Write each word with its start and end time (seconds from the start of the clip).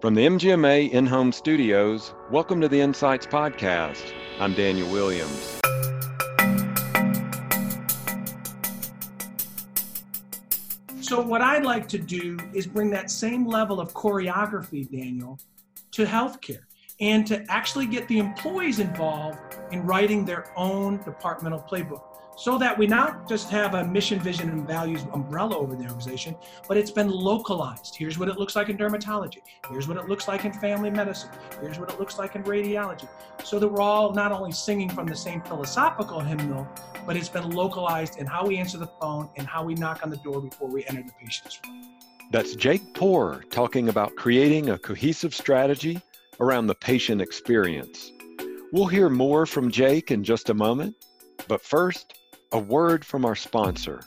From 0.00 0.14
the 0.14 0.24
MGMA 0.24 0.92
in 0.92 1.06
home 1.06 1.32
studios, 1.32 2.14
welcome 2.30 2.60
to 2.60 2.68
the 2.68 2.80
Insights 2.80 3.26
Podcast. 3.26 4.12
I'm 4.38 4.54
Daniel 4.54 4.88
Williams. 4.92 5.58
So, 11.00 11.20
what 11.20 11.40
I'd 11.40 11.64
like 11.64 11.88
to 11.88 11.98
do 11.98 12.38
is 12.54 12.64
bring 12.64 12.90
that 12.90 13.10
same 13.10 13.44
level 13.44 13.80
of 13.80 13.92
choreography, 13.92 14.88
Daniel, 14.88 15.36
to 15.90 16.04
healthcare 16.04 16.62
and 17.00 17.26
to 17.26 17.44
actually 17.50 17.86
get 17.86 18.06
the 18.06 18.20
employees 18.20 18.78
involved 18.78 19.56
in 19.72 19.82
writing 19.84 20.24
their 20.24 20.56
own 20.56 20.98
departmental 20.98 21.66
playbook 21.68 22.17
so 22.38 22.56
that 22.56 22.78
we 22.78 22.86
not 22.86 23.28
just 23.28 23.50
have 23.50 23.74
a 23.74 23.84
mission, 23.84 24.20
vision, 24.20 24.48
and 24.48 24.64
values 24.64 25.02
umbrella 25.12 25.58
over 25.58 25.74
the 25.74 25.82
organization, 25.82 26.36
but 26.68 26.76
it's 26.76 26.90
been 26.92 27.10
localized. 27.10 27.96
Here's 27.96 28.16
what 28.16 28.28
it 28.28 28.38
looks 28.38 28.54
like 28.54 28.68
in 28.68 28.78
dermatology. 28.78 29.38
Here's 29.68 29.88
what 29.88 29.96
it 29.96 30.08
looks 30.08 30.28
like 30.28 30.44
in 30.44 30.52
family 30.52 30.88
medicine. 30.88 31.30
Here's 31.60 31.80
what 31.80 31.92
it 31.92 31.98
looks 31.98 32.16
like 32.16 32.36
in 32.36 32.44
radiology. 32.44 33.08
So 33.42 33.58
that 33.58 33.66
we're 33.66 33.80
all 33.80 34.12
not 34.12 34.30
only 34.30 34.52
singing 34.52 34.88
from 34.88 35.06
the 35.06 35.16
same 35.16 35.42
philosophical 35.42 36.20
hymnal, 36.20 36.68
but 37.04 37.16
it's 37.16 37.28
been 37.28 37.50
localized 37.50 38.18
in 38.18 38.26
how 38.26 38.46
we 38.46 38.56
answer 38.56 38.78
the 38.78 38.90
phone 39.00 39.28
and 39.36 39.44
how 39.44 39.64
we 39.64 39.74
knock 39.74 40.00
on 40.04 40.10
the 40.10 40.18
door 40.18 40.40
before 40.40 40.68
we 40.68 40.84
enter 40.86 41.02
the 41.02 41.12
patient's 41.20 41.58
room. 41.66 41.98
That's 42.30 42.54
Jake 42.54 42.94
Poore 42.94 43.42
talking 43.50 43.88
about 43.88 44.14
creating 44.14 44.70
a 44.70 44.78
cohesive 44.78 45.34
strategy 45.34 46.00
around 46.38 46.68
the 46.68 46.76
patient 46.76 47.20
experience. 47.20 48.12
We'll 48.72 48.86
hear 48.86 49.08
more 49.08 49.44
from 49.44 49.72
Jake 49.72 50.12
in 50.12 50.22
just 50.22 50.50
a 50.50 50.54
moment, 50.54 50.94
but 51.48 51.62
first, 51.62 52.14
a 52.52 52.58
word 52.58 53.04
from 53.04 53.24
our 53.24 53.36
sponsor. 53.36 54.00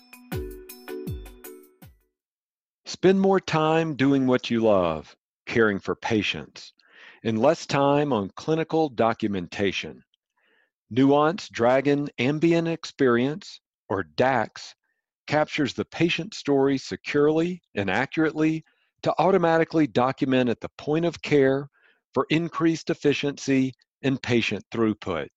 Spend 2.86 3.22
more 3.22 3.40
time 3.40 3.96
doing 3.96 4.26
what 4.26 4.50
you 4.50 4.62
love, 4.62 5.16
caring 5.46 5.80
for 5.80 5.96
patients, 5.96 6.74
and 7.24 7.40
less 7.40 7.66
time 7.66 8.12
on 8.12 8.32
clinical 8.36 8.90
documentation. 8.90 10.04
Nuance 10.90 11.50
Dragon 11.50 12.10
Ambient 12.18 12.68
Experience, 12.68 13.62
or 13.90 14.04
DAX, 14.04 14.74
captures 15.28 15.74
the 15.74 15.86
patient 15.86 16.34
story 16.34 16.78
securely 16.78 17.62
and 17.76 17.90
accurately 17.90 18.66
to 19.04 19.14
automatically 19.20 19.88
document 19.88 20.50
at 20.50 20.60
the 20.60 20.70
point 20.78 21.06
of 21.06 21.22
care 21.22 21.70
for 22.14 22.26
increased 22.30 22.90
efficiency 22.90 23.74
and 24.02 24.22
patient 24.22 24.66
throughput. 24.72 25.28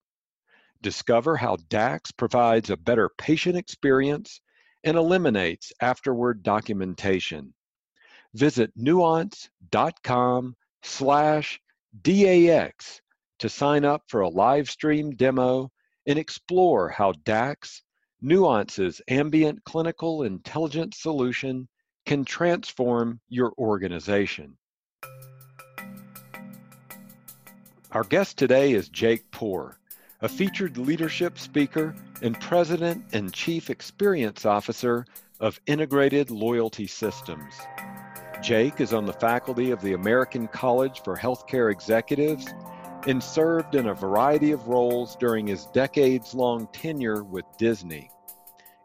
Discover 0.85 1.39
how 1.39 1.57
DAX 1.71 2.13
provides 2.13 2.69
a 2.69 2.77
better 2.77 3.09
patient 3.17 3.57
experience 3.57 4.43
and 4.85 4.99
eliminates 4.99 5.73
afterward 5.81 6.43
documentation. 6.43 7.55
Visit 8.35 8.71
nuance.com 8.77 10.55
slash 10.83 11.59
DAX 12.03 13.01
to 13.39 13.49
sign 13.49 13.87
up 13.87 14.03
for 14.09 14.21
a 14.21 14.29
live 14.29 14.69
stream 14.69 15.13
demo 15.13 15.71
and 16.07 16.19
explore 16.19 16.91
how 16.91 17.13
DAX, 17.13 17.83
Nuance's 18.21 19.01
ambient 19.09 19.65
clinical 19.65 20.25
intelligence 20.25 20.99
solution, 21.01 21.67
can 22.05 22.27
transform 22.27 23.23
your 23.31 23.55
organization. 23.57 24.59
Our 27.91 28.05
guest 28.05 28.37
today 28.37 28.75
is 28.75 28.91
Jake 28.91 29.31
Poore 29.31 29.79
a 30.21 30.29
featured 30.29 30.79
leadership 30.79 31.39
speaker 31.39 31.95
and 32.23 32.39
president 32.41 33.05
and 33.13 33.33
chief 33.33 33.71
experience 33.71 34.47
officer 34.47 35.05
of 35.41 35.61
Integrated 35.67 36.31
Loyalty 36.31 36.87
Systems. 36.87 37.55
Jake 38.43 38.81
is 38.81 38.93
on 38.93 39.07
the 39.07 39.13
faculty 39.13 39.71
of 39.71 39.81
the 39.81 39.95
American 39.95 40.49
College 40.49 41.03
for 41.03 41.17
Healthcare 41.17 41.73
Executives 41.73 42.47
and 43.07 43.23
served 43.23 43.75
in 43.75 43.89
a 43.89 43.95
variety 43.95 44.53
of 44.53 44.69
roles 44.69 45.17
during 45.17 45.47
his 45.47 45.67
decades 45.67 46.35
long 46.35 46.69
tenure 46.73 47.23
with 47.25 47.45
Disney, 47.59 48.11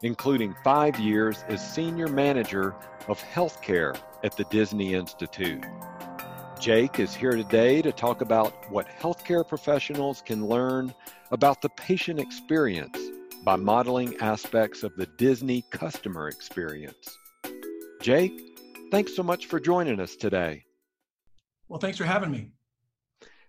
including 0.02 0.54
five 0.64 0.98
years 0.98 1.44
as 1.48 1.74
senior 1.74 2.08
manager 2.08 2.74
of 3.08 3.22
healthcare 3.22 3.98
at 4.24 4.36
the 4.36 4.44
Disney 4.44 4.94
Institute. 4.94 5.64
Jake 6.60 7.00
is 7.00 7.14
here 7.14 7.30
today 7.30 7.80
to 7.80 7.90
talk 7.90 8.20
about 8.20 8.70
what 8.70 8.86
healthcare 8.86 9.48
professionals 9.48 10.20
can 10.20 10.46
learn 10.46 10.94
about 11.30 11.62
the 11.62 11.70
patient 11.70 12.20
experience 12.20 12.98
by 13.42 13.56
modeling 13.56 14.14
aspects 14.20 14.82
of 14.82 14.94
the 14.94 15.06
Disney 15.06 15.64
customer 15.70 16.28
experience. 16.28 17.16
Jake, 18.02 18.38
thanks 18.90 19.16
so 19.16 19.22
much 19.22 19.46
for 19.46 19.58
joining 19.58 20.00
us 20.00 20.16
today. 20.16 20.66
Well, 21.68 21.80
thanks 21.80 21.96
for 21.96 22.04
having 22.04 22.30
me. 22.30 22.50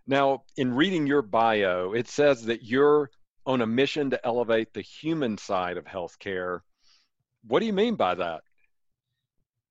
Now, 0.07 0.43
in 0.55 0.73
reading 0.73 1.05
your 1.05 1.21
bio, 1.21 1.91
it 1.91 2.07
says 2.07 2.45
that 2.45 2.63
you're 2.63 3.11
on 3.45 3.59
a 3.59 3.67
mission 3.67 4.11
to 4.11 4.25
elevate 4.25 4.73
the 4.73 4.81
human 4.81 5.37
side 5.37 5.75
of 5.75 5.83
healthcare. 5.83 6.61
What 7.45 7.59
do 7.59 7.65
you 7.65 7.73
mean 7.73 7.95
by 7.95 8.15
that? 8.15 8.43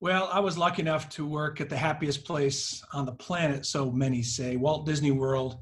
Well, 0.01 0.31
I 0.33 0.39
was 0.39 0.57
lucky 0.57 0.81
enough 0.81 1.09
to 1.09 1.27
work 1.27 1.61
at 1.61 1.69
the 1.69 1.77
happiest 1.77 2.25
place 2.25 2.83
on 2.91 3.05
the 3.05 3.11
planet, 3.11 3.67
so 3.67 3.91
many 3.91 4.23
say, 4.23 4.55
Walt 4.55 4.83
Disney 4.83 5.11
World. 5.11 5.59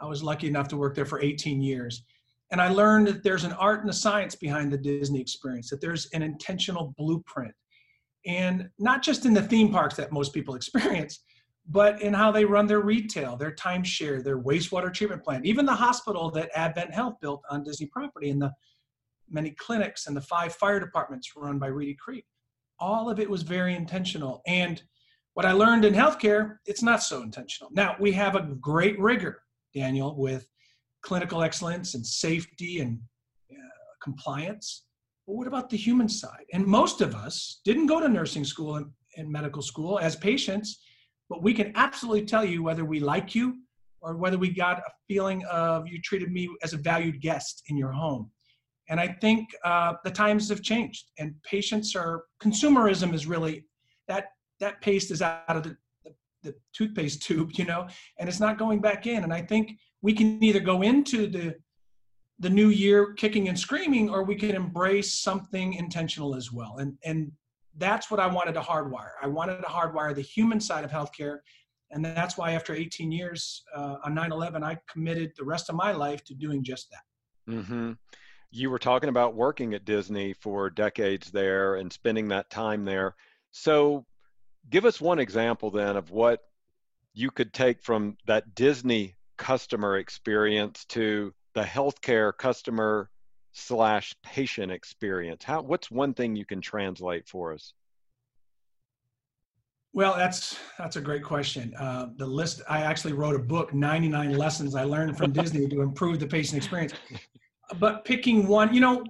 I 0.00 0.06
was 0.06 0.22
lucky 0.22 0.48
enough 0.48 0.68
to 0.68 0.78
work 0.78 0.94
there 0.94 1.04
for 1.04 1.20
18 1.20 1.60
years. 1.60 2.02
And 2.50 2.62
I 2.62 2.68
learned 2.68 3.08
that 3.08 3.22
there's 3.22 3.44
an 3.44 3.52
art 3.52 3.82
and 3.82 3.90
a 3.90 3.92
science 3.92 4.36
behind 4.36 4.72
the 4.72 4.78
Disney 4.78 5.20
experience, 5.20 5.68
that 5.68 5.82
there's 5.82 6.06
an 6.14 6.22
intentional 6.22 6.94
blueprint. 6.96 7.52
And 8.24 8.70
not 8.78 9.02
just 9.02 9.26
in 9.26 9.34
the 9.34 9.42
theme 9.42 9.70
parks 9.70 9.96
that 9.96 10.12
most 10.12 10.32
people 10.32 10.54
experience, 10.54 11.20
but 11.68 12.00
in 12.00 12.14
how 12.14 12.32
they 12.32 12.46
run 12.46 12.66
their 12.66 12.80
retail, 12.80 13.36
their 13.36 13.54
timeshare, 13.54 14.24
their 14.24 14.40
wastewater 14.40 14.92
treatment 14.94 15.22
plant, 15.22 15.44
even 15.44 15.66
the 15.66 15.74
hospital 15.74 16.30
that 16.30 16.48
Advent 16.54 16.94
Health 16.94 17.16
built 17.20 17.42
on 17.50 17.62
Disney 17.62 17.88
property, 17.88 18.30
and 18.30 18.40
the 18.40 18.50
many 19.28 19.50
clinics 19.50 20.06
and 20.06 20.16
the 20.16 20.22
five 20.22 20.54
fire 20.54 20.80
departments 20.80 21.32
run 21.36 21.58
by 21.58 21.66
Reedy 21.66 21.96
Creek 22.02 22.24
all 22.78 23.10
of 23.10 23.20
it 23.20 23.28
was 23.28 23.42
very 23.42 23.74
intentional. 23.74 24.42
And 24.46 24.82
what 25.34 25.46
I 25.46 25.52
learned 25.52 25.84
in 25.84 25.94
healthcare, 25.94 26.58
it's 26.66 26.82
not 26.82 27.02
so 27.02 27.22
intentional. 27.22 27.70
Now, 27.72 27.96
we 27.98 28.12
have 28.12 28.36
a 28.36 28.42
great 28.60 28.98
rigor, 29.00 29.42
Daniel, 29.74 30.16
with 30.16 30.48
clinical 31.02 31.42
excellence 31.42 31.94
and 31.94 32.06
safety 32.06 32.80
and 32.80 32.98
uh, 33.50 33.56
compliance. 34.02 34.84
But 35.26 35.34
what 35.34 35.46
about 35.46 35.70
the 35.70 35.76
human 35.76 36.08
side? 36.08 36.44
And 36.52 36.66
most 36.66 37.00
of 37.00 37.14
us 37.14 37.60
didn't 37.64 37.86
go 37.86 38.00
to 38.00 38.08
nursing 38.08 38.44
school 38.44 38.76
and, 38.76 38.86
and 39.16 39.30
medical 39.30 39.62
school 39.62 39.98
as 39.98 40.16
patients, 40.16 40.80
but 41.28 41.42
we 41.42 41.54
can 41.54 41.72
absolutely 41.74 42.26
tell 42.26 42.44
you 42.44 42.62
whether 42.62 42.84
we 42.84 43.00
like 43.00 43.34
you 43.34 43.56
or 44.00 44.16
whether 44.16 44.38
we 44.38 44.50
got 44.50 44.78
a 44.78 44.92
feeling 45.08 45.44
of 45.46 45.88
you 45.88 46.00
treated 46.00 46.30
me 46.30 46.48
as 46.62 46.74
a 46.74 46.78
valued 46.78 47.20
guest 47.20 47.62
in 47.68 47.76
your 47.76 47.90
home. 47.92 48.30
And 48.88 49.00
I 49.00 49.08
think 49.08 49.48
uh, 49.64 49.94
the 50.04 50.10
times 50.10 50.48
have 50.50 50.62
changed, 50.62 51.10
and 51.18 51.34
patients 51.42 51.96
are 51.96 52.24
consumerism 52.40 53.14
is 53.14 53.26
really 53.26 53.64
that 54.08 54.26
that 54.60 54.80
paste 54.82 55.10
is 55.10 55.22
out 55.22 55.42
of 55.48 55.62
the, 55.62 55.76
the, 56.04 56.12
the 56.42 56.54
toothpaste 56.74 57.22
tube, 57.22 57.52
you 57.54 57.64
know, 57.64 57.88
and 58.18 58.28
it's 58.28 58.40
not 58.40 58.58
going 58.58 58.80
back 58.80 59.06
in. 59.06 59.24
And 59.24 59.32
I 59.32 59.42
think 59.42 59.78
we 60.02 60.12
can 60.12 60.42
either 60.42 60.60
go 60.60 60.82
into 60.82 61.26
the 61.26 61.54
the 62.40 62.50
new 62.50 62.68
year 62.68 63.12
kicking 63.14 63.48
and 63.48 63.58
screaming, 63.58 64.10
or 64.10 64.24
we 64.24 64.34
can 64.34 64.56
embrace 64.56 65.14
something 65.14 65.74
intentional 65.74 66.34
as 66.34 66.52
well. 66.52 66.76
And 66.78 66.98
and 67.04 67.32
that's 67.76 68.10
what 68.10 68.20
I 68.20 68.26
wanted 68.26 68.52
to 68.54 68.60
hardwire. 68.60 69.12
I 69.22 69.28
wanted 69.28 69.58
to 69.58 69.68
hardwire 69.68 70.14
the 70.14 70.22
human 70.22 70.60
side 70.60 70.84
of 70.84 70.90
healthcare. 70.90 71.38
And 71.90 72.04
that's 72.04 72.36
why 72.36 72.52
after 72.52 72.74
18 72.74 73.12
years 73.12 73.62
uh, 73.74 73.96
on 74.04 74.14
9-11, 74.14 74.64
I 74.64 74.78
committed 74.88 75.32
the 75.36 75.44
rest 75.44 75.68
of 75.68 75.76
my 75.76 75.92
life 75.92 76.24
to 76.24 76.34
doing 76.34 76.64
just 76.64 76.90
that. 76.90 77.52
Mm-hmm 77.52 77.92
you 78.54 78.70
were 78.70 78.78
talking 78.78 79.08
about 79.08 79.34
working 79.34 79.74
at 79.74 79.84
Disney 79.84 80.32
for 80.32 80.70
decades 80.70 81.32
there 81.32 81.74
and 81.74 81.92
spending 81.92 82.28
that 82.28 82.50
time 82.50 82.84
there. 82.84 83.16
So, 83.50 84.06
give 84.70 84.84
us 84.84 85.00
one 85.00 85.18
example 85.18 85.70
then 85.70 85.96
of 85.96 86.10
what 86.10 86.40
you 87.14 87.30
could 87.30 87.52
take 87.52 87.82
from 87.82 88.16
that 88.26 88.54
Disney 88.54 89.16
customer 89.36 89.98
experience 89.98 90.84
to 90.86 91.34
the 91.54 91.62
healthcare 91.62 92.32
customer 92.36 93.10
slash 93.52 94.14
patient 94.22 94.70
experience. 94.70 95.42
How 95.42 95.60
what's 95.62 95.90
one 95.90 96.14
thing 96.14 96.36
you 96.36 96.46
can 96.46 96.60
translate 96.60 97.28
for 97.28 97.52
us? 97.52 97.72
Well, 99.92 100.16
that's 100.16 100.58
that's 100.78 100.94
a 100.94 101.00
great 101.00 101.24
question. 101.24 101.74
Uh, 101.76 102.10
the 102.16 102.26
list 102.26 102.62
I 102.68 102.82
actually 102.82 103.14
wrote 103.14 103.34
a 103.34 103.40
book, 103.40 103.74
99 103.74 104.36
lessons 104.36 104.76
I 104.76 104.84
learned 104.84 105.16
from 105.18 105.32
Disney 105.32 105.68
to 105.68 105.82
improve 105.82 106.20
the 106.20 106.26
patient 106.26 106.56
experience 106.58 106.94
but 107.78 108.04
picking 108.04 108.46
one, 108.46 108.74
you 108.74 108.80
know, 108.80 109.04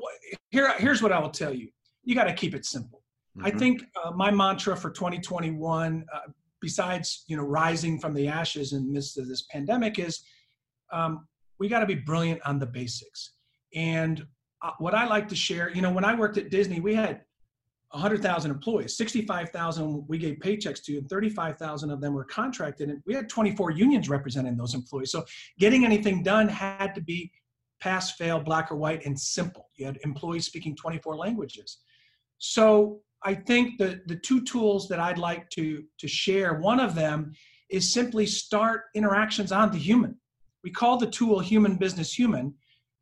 here 0.51 0.73
here's 0.79 1.03
what 1.03 1.13
I 1.13 1.19
will 1.19 1.31
tell 1.31 1.53
you: 1.53 1.69
you 2.05 2.15
got 2.15 2.25
to 2.25 2.35
keep 2.35 2.55
it 2.55 2.65
simple. 2.65 3.03
Mm-hmm. 3.37 3.47
I 3.47 3.51
think 3.51 3.85
uh, 4.03 4.13
my 4.13 4.31
mantra 4.31 4.77
for 4.77 4.91
2021, 4.91 6.05
uh, 6.13 6.19
besides 6.61 7.25
you 7.27 7.37
know 7.37 7.43
rising 7.43 7.99
from 7.99 8.15
the 8.15 8.29
ashes 8.29 8.73
in 8.73 8.87
the 8.87 8.93
midst 8.93 9.19
of 9.19 9.29
this 9.29 9.43
pandemic, 9.51 9.99
is 9.99 10.23
um, 10.93 11.27
we 11.59 11.69
got 11.69 11.81
to 11.81 11.87
be 11.87 11.95
brilliant 11.95 12.41
on 12.45 12.59
the 12.59 12.67
basics. 12.67 13.33
And 13.75 14.25
uh, 14.63 14.71
what 14.79 14.95
I 14.95 15.07
like 15.07 15.29
to 15.29 15.37
share, 15.37 15.71
you 15.71 15.83
know, 15.83 15.91
when 15.91 16.05
I 16.05 16.15
worked 16.15 16.39
at 16.39 16.51
Disney, 16.51 16.81
we 16.81 16.95
had 16.95 17.23
100,000 17.91 18.51
employees. 18.51 18.97
65,000 18.97 20.05
we 20.09 20.19
gave 20.19 20.39
paychecks 20.39 20.83
to, 20.85 20.99
and 20.99 21.09
35,000 21.09 21.91
of 21.91 22.01
them 22.01 22.13
were 22.13 22.25
contracted. 22.25 22.91
And 22.91 23.01
we 23.07 23.15
had 23.15 23.29
24 23.29 23.71
unions 23.71 24.09
representing 24.09 24.57
those 24.57 24.75
employees. 24.75 25.13
So 25.13 25.25
getting 25.59 25.85
anything 25.85 26.23
done 26.23 26.49
had 26.49 26.95
to 26.97 27.01
be 27.01 27.31
pass, 27.85 28.13
fail, 28.13 28.41
black 28.41 28.73
or 28.73 28.77
white, 28.77 29.05
and 29.05 29.19
simple. 29.19 29.69
You 29.77 29.85
had 29.85 29.99
employees 30.05 30.47
speaking 30.47 30.75
24 30.75 31.17
languages. 31.17 31.79
So 32.39 33.01
I 33.23 33.35
think 33.35 33.77
the, 33.79 34.01
the 34.07 34.17
two 34.17 34.43
tools 34.43 34.89
that 34.89 34.99
I'd 34.99 35.19
like 35.19 35.51
to, 35.51 35.85
to 35.99 36.09
share, 36.09 36.55
one 36.55 36.81
of 36.81 36.95
them 36.95 37.33
is 37.71 37.93
simply 37.93 38.25
start 38.25 38.85
interactions 38.95 39.53
on 39.53 39.71
the 39.71 39.79
human. 39.79 40.19
We 40.63 40.71
call 40.71 40.97
the 40.97 41.11
tool 41.11 41.41
human 41.41 41.77
business 41.77 42.19
human. 42.19 42.55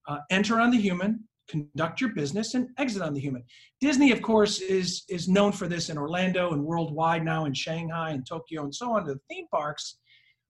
Uh, 0.09 0.19
enter 0.31 0.59
on 0.59 0.73
the 0.73 0.81
human, 0.81 1.29
conduct 1.49 2.01
your 2.01 2.11
business, 2.11 2.55
and 2.55 2.69
exit 2.77 3.03
on 3.03 3.15
the 3.15 3.21
human. 3.21 3.45
Disney, 3.81 4.11
of 4.11 4.21
course, 4.21 4.61
is, 4.61 5.05
is 5.09 5.29
known 5.29 5.53
for 5.53 5.69
this 5.69 5.91
in 5.91 5.97
Orlando 5.97 6.51
and 6.51 6.65
worldwide 6.65 7.25
now 7.25 7.45
in 7.45 7.55
Shanghai 7.55 8.11
and 8.11 8.27
Tokyo 8.27 8.65
and 8.65 8.75
so 8.75 8.97
on, 8.97 9.07
the 9.07 9.21
theme 9.31 9.47
parks, 9.53 9.99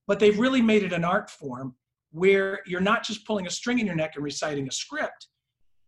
but 0.06 0.18
they've 0.18 0.38
really 0.38 0.62
made 0.62 0.84
it 0.84 0.94
an 0.94 1.04
art 1.04 1.28
form 1.28 1.74
where 2.12 2.60
you're 2.66 2.80
not 2.80 3.02
just 3.02 3.26
pulling 3.26 3.46
a 3.46 3.50
string 3.50 3.78
in 3.78 3.86
your 3.86 3.94
neck 3.96 4.12
and 4.14 4.24
reciting 4.24 4.68
a 4.68 4.72
script. 4.72 5.28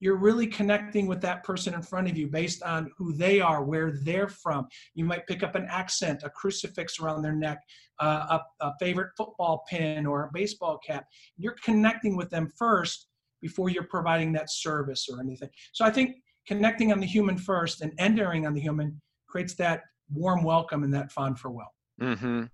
You're 0.00 0.17
really 0.17 0.47
connecting 0.47 1.06
with 1.06 1.21
that 1.23 1.44
person 1.44 1.73
in 1.73 1.81
front 1.81 2.11
of 2.11 2.19
you 2.19 2.26
based 2.26 2.62
on 2.62 2.91
who 2.99 3.15
they 3.15 3.41
are, 3.41 3.62
where 3.62 3.93
they're 4.03 4.29
from. 4.29 4.67
You 4.94 5.05
might 5.05 5.26
pick 5.26 5.43
up 5.43 5.55
an 5.55 5.67
accent, 5.71 6.23
a 6.25 6.31
crucifix 6.31 6.99
around 6.99 7.23
their 7.23 7.35
neck, 7.35 7.61
uh, 8.00 8.38
a, 8.61 8.67
a 8.67 8.73
favorite 8.81 9.12
football 9.17 9.65
pin, 9.71 10.05
or 10.05 10.25
a 10.25 10.31
baseball 10.32 10.79
cap. 10.79 11.06
You're 11.38 11.56
connecting 11.62 12.17
with 12.17 12.29
them 12.29 12.50
first 12.59 13.06
before 13.41 13.69
you're 13.70 13.85
providing 13.85 14.32
that 14.32 14.50
service 14.50 15.06
or 15.11 15.20
anything. 15.20 15.50
So 15.73 15.85
I 15.85 15.91
think 15.91 16.17
connecting 16.47 16.93
on 16.93 17.00
the 17.00 17.06
human 17.06 17.38
first 17.38 17.81
and 17.81 17.93
entering 17.99 18.47
on 18.47 18.55
the 18.55 18.61
human 18.61 19.00
creates 19.29 19.55
that 19.55 19.82
warm 20.11 20.43
welcome 20.43 20.82
and 20.82 20.93
that 20.94 21.12
fond 21.12 21.38
farewell. 21.38 21.73
Mm-hmm. 22.00 22.44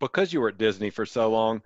Because 0.00 0.32
you 0.32 0.40
were 0.40 0.48
at 0.48 0.58
Disney 0.58 0.90
for 0.90 1.06
so 1.06 1.30
long, 1.30 1.62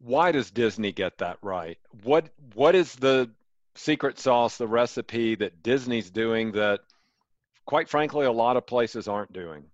why 0.00 0.32
does 0.32 0.50
Disney 0.50 0.92
get 0.92 1.18
that 1.18 1.38
right? 1.42 1.78
What 2.02 2.30
what 2.54 2.74
is 2.74 2.94
the 2.94 3.30
secret 3.74 4.18
sauce, 4.18 4.56
the 4.56 4.66
recipe 4.66 5.34
that 5.36 5.62
Disney's 5.62 6.10
doing 6.10 6.52
that 6.52 6.80
quite 7.66 7.88
frankly 7.88 8.26
a 8.26 8.32
lot 8.32 8.56
of 8.56 8.66
places 8.66 9.08
aren't 9.08 9.32
doing? 9.32 9.64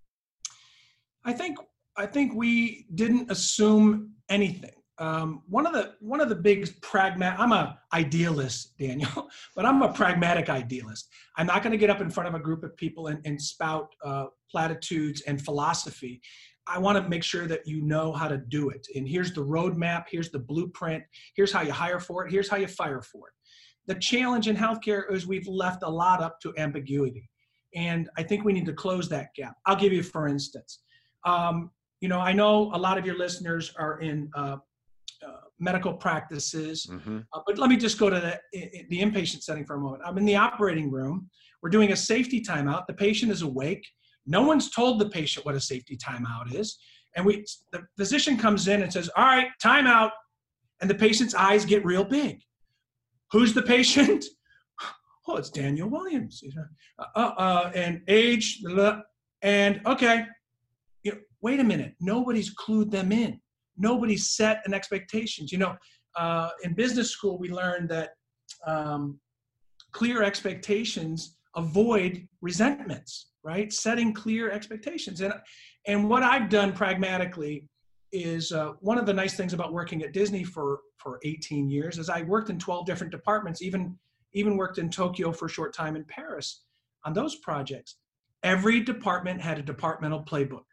I 1.25 1.33
think 1.33 1.59
I 1.97 2.07
think 2.07 2.35
we 2.35 2.87
didn't 2.95 3.31
assume 3.31 4.11
anything 4.29 4.73
um, 4.99 5.43
one 5.49 5.67
of 5.67 5.73
the 5.73 5.95
one 6.01 6.21
of 6.21 6.29
the 6.29 6.35
big 6.35 6.81
pragmatic 6.81 7.39
i'm 7.39 7.53
a 7.53 7.79
idealist 7.93 8.77
daniel 8.79 9.29
but 9.57 9.67
i'm 9.67 9.83
a 9.83 9.93
pragmatic 9.93 10.49
idealist 10.49 11.09
i'm 11.37 11.47
not 11.47 11.63
going 11.63 11.73
to 11.73 11.79
get 11.79 11.91
up 11.91 12.01
in 12.01 12.11
front 12.11 12.29
of 12.29 12.35
a 12.35 12.39
group 12.39 12.65
of 12.65 12.77
people 12.77 13.09
and, 13.09 13.21
and 13.27 13.41
spout 13.41 13.95
uh, 14.05 14.27
platitudes 14.51 15.23
and 15.23 15.43
philosophy 15.43 16.21
i 16.69 16.79
want 16.79 17.03
to 17.03 17.09
make 17.09 17.23
sure 17.23 17.47
that 17.47 17.67
you 17.67 17.81
know 17.83 18.13
how 18.13 18.29
to 18.29 18.37
do 18.37 18.71
it 18.71 18.87
and 18.95 19.09
here's 19.09 19.33
the 19.33 19.41
roadmap 19.45 20.05
here's 20.11 20.31
the 20.31 20.39
blueprint 20.39 21.03
here's 21.35 21.53
how 21.53 21.63
you 21.63 21.73
hire 21.73 22.01
for 22.01 22.27
it 22.27 22.31
here's 22.31 22.49
how 22.49 22.57
you 22.57 22.67
fire 22.67 23.03
for 23.03 23.29
it 23.29 23.35
the 23.87 23.95
challenge 24.01 24.49
in 24.49 24.57
healthcare 24.57 25.11
is 25.13 25.27
we've 25.27 25.47
left 25.47 25.83
a 25.83 25.89
lot 25.89 26.23
up 26.23 26.41
to 26.41 26.53
ambiguity 26.59 27.29
and 27.75 28.09
i 28.17 28.23
think 28.23 28.45
we 28.45 28.53
need 28.53 28.67
to 28.67 28.73
close 28.73 29.09
that 29.09 29.29
gap 29.37 29.55
i'll 29.67 29.77
give 29.77 29.93
you 29.93 30.03
for 30.03 30.29
instance 30.29 30.81
um, 31.25 31.71
you 32.01 32.09
know 32.09 32.21
i 32.21 32.33
know 32.33 32.71
a 32.75 32.79
lot 32.79 32.99
of 32.99 33.07
your 33.07 33.19
listeners 33.19 33.73
are 33.79 34.01
in 34.01 34.31
uh, 34.35 34.57
uh, 35.27 35.41
medical 35.59 35.95
practices. 35.95 36.87
Mm-hmm. 36.91 37.21
Uh, 37.33 37.41
but 37.47 37.59
let 37.59 37.71
me 37.71 37.77
just 37.77 37.99
go 37.99 38.11
to 38.11 38.21
the, 38.21 38.85
the 38.91 39.01
inpatient 39.01 39.43
setting 39.43 39.65
for 39.65 39.77
a 39.77 39.81
moment. 39.81 40.03
I'm 40.05 40.19
in 40.19 40.27
the 40.27 40.37
operating 40.37 40.91
room. 40.91 41.31
We're 41.63 41.71
doing 41.71 41.93
a 41.93 41.97
safety 41.97 42.43
timeout. 42.43 42.87
The 42.87 42.93
patient 42.93 43.33
is 43.33 43.43
awake. 43.43 43.87
No 44.27 44.43
one's 44.43 44.71
told 44.71 45.01
the 45.01 45.09
patient 45.09 45.47
what 45.47 45.55
a 45.55 45.61
safety 45.61 45.97
timeout 45.97 46.55
is. 46.55 46.79
And 47.17 47.25
we, 47.25 47.45
the 47.73 47.83
physician 47.97 48.37
comes 48.37 48.69
in 48.69 48.83
and 48.83 48.93
says, 48.93 49.09
All 49.17 49.25
right, 49.25 49.49
timeout. 49.65 50.11
And 50.81 50.91
the 50.91 50.95
patient's 50.95 51.35
eyes 51.35 51.65
get 51.65 51.85
real 51.85 52.05
big. 52.05 52.41
Who's 53.33 53.55
the 53.55 53.63
patient? 53.63 54.25
Oh, 55.29 55.35
it's 55.35 55.51
Daniel 55.51 55.91
Williams. 55.91 56.41
Uh, 57.17 57.19
uh, 57.19 57.73
and 57.75 58.01
age, 58.07 58.63
and 59.43 59.81
okay. 59.85 60.25
You 61.03 61.11
know, 61.11 61.19
wait 61.41 61.59
a 61.59 61.65
minute. 61.65 61.97
Nobody's 61.99 62.55
clued 62.55 62.93
them 62.93 63.11
in 63.11 63.41
nobody 63.77 64.17
set 64.17 64.63
an 64.65 64.75
expectations. 64.75 65.53
You 65.53 65.59
know, 65.59 65.77
uh, 66.17 66.51
in 66.63 66.75
business 66.75 67.11
school, 67.11 67.39
we 67.39 67.51
learned 67.51 67.89
that 67.91 68.11
um, 68.67 69.19
clear 69.93 70.23
expectations 70.23 71.37
avoid 71.55 72.27
resentments, 72.41 73.33
right? 73.47 73.73
Setting 73.73 74.13
clear 74.13 74.51
expectations. 74.51 75.21
And, 75.21 75.33
and 75.87 76.11
what 76.11 76.25
I've 76.25 76.51
done 76.51 76.73
pragmatically 76.73 77.65
is 78.11 78.51
uh, 78.51 78.73
one 78.81 78.99
of 78.99 79.07
the 79.07 79.13
nice 79.13 79.35
things 79.35 79.53
about 79.53 79.73
working 79.73 80.03
at 80.03 80.13
Disney 80.13 80.43
for, 80.43 80.81
for 80.97 81.21
18 81.23 81.71
years 81.71 81.99
is 81.99 82.11
I 82.11 82.23
worked 82.23 82.51
in 82.51 82.59
12 82.59 82.87
different 82.87 83.13
departments, 83.13 83.63
even, 83.63 83.97
even 84.33 84.57
worked 84.57 84.79
in 84.79 84.91
Tokyo 84.91 85.31
for 85.31 85.47
a 85.47 85.49
short 85.49 85.73
time 85.73 85.95
in 85.95 86.05
Paris 86.05 86.65
on 87.05 87.13
those 87.13 87.37
projects. 87.37 87.99
Every 88.43 88.81
department 88.81 89.41
had 89.41 89.61
a 89.61 89.63
departmental 89.63 90.25
playbook. 90.25 90.65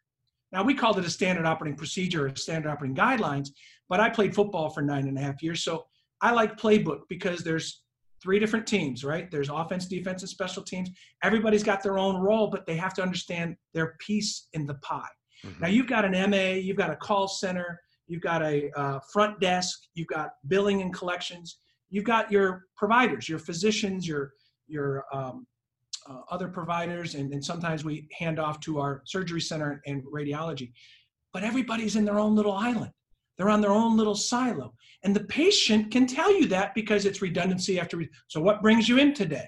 Now, 0.51 0.63
we 0.63 0.73
called 0.73 0.97
it 0.97 1.05
a 1.05 1.11
standard 1.11 1.45
operating 1.45 1.77
procedure 1.77 2.25
or 2.25 2.35
standard 2.35 2.69
operating 2.69 2.95
guidelines, 2.95 3.49
but 3.87 3.99
I 3.99 4.09
played 4.09 4.33
football 4.33 4.71
for 4.71 4.81
nine 4.81 5.07
and 5.07 5.17
a 5.17 5.21
half 5.21 5.43
years. 5.43 5.63
So 5.63 5.85
I 6.21 6.31
like 6.31 6.59
playbook 6.59 7.01
because 7.07 7.43
there's 7.43 7.82
three 8.23 8.39
different 8.39 8.65
teams, 8.65 9.03
right? 9.03 9.29
There's 9.29 9.49
offense, 9.49 9.85
defense, 9.85 10.23
and 10.23 10.29
special 10.29 10.63
teams. 10.63 10.89
Everybody's 11.23 11.61
got 11.61 11.83
their 11.83 11.99
own 11.99 12.15
role, 12.15 12.47
but 12.47 12.65
they 12.65 12.77
have 12.77 12.93
to 12.95 13.03
understand 13.03 13.57
their 13.73 13.95
piece 13.99 14.47
in 14.53 14.65
the 14.65 14.75
pie. 14.75 15.01
Mm-hmm. 15.45 15.61
Now, 15.61 15.67
you've 15.67 15.87
got 15.87 16.05
an 16.05 16.31
MA, 16.31 16.53
you've 16.53 16.77
got 16.77 16.89
a 16.89 16.95
call 16.95 17.27
center, 17.27 17.79
you've 18.07 18.21
got 18.21 18.41
a 18.41 18.71
uh, 18.79 18.99
front 19.11 19.41
desk, 19.41 19.77
you've 19.93 20.07
got 20.07 20.31
billing 20.47 20.81
and 20.81 20.93
collections, 20.93 21.57
you've 21.89 22.05
got 22.05 22.31
your 22.31 22.63
providers, 22.77 23.27
your 23.27 23.39
physicians, 23.39 24.07
your 24.07 24.31
your 24.67 25.03
um, 25.13 25.45
uh, 26.09 26.19
other 26.31 26.47
providers, 26.47 27.15
and, 27.15 27.33
and 27.33 27.43
sometimes 27.43 27.83
we 27.83 28.07
hand 28.17 28.39
off 28.39 28.59
to 28.61 28.79
our 28.79 29.01
surgery 29.05 29.41
center 29.41 29.81
and 29.85 30.01
radiology. 30.05 30.71
But 31.33 31.43
everybody's 31.43 31.95
in 31.97 32.05
their 32.05 32.19
own 32.19 32.35
little 32.35 32.53
island. 32.53 32.91
They're 33.37 33.49
on 33.49 33.61
their 33.61 33.71
own 33.71 33.97
little 33.97 34.15
silo. 34.15 34.73
And 35.03 35.15
the 35.15 35.23
patient 35.25 35.91
can 35.91 36.07
tell 36.07 36.31
you 36.31 36.47
that 36.47 36.73
because 36.75 37.05
it's 37.05 37.21
redundancy 37.21 37.79
after. 37.79 37.97
Re- 37.97 38.09
so, 38.27 38.39
what 38.39 38.61
brings 38.61 38.87
you 38.87 38.97
in 38.99 39.13
today? 39.13 39.47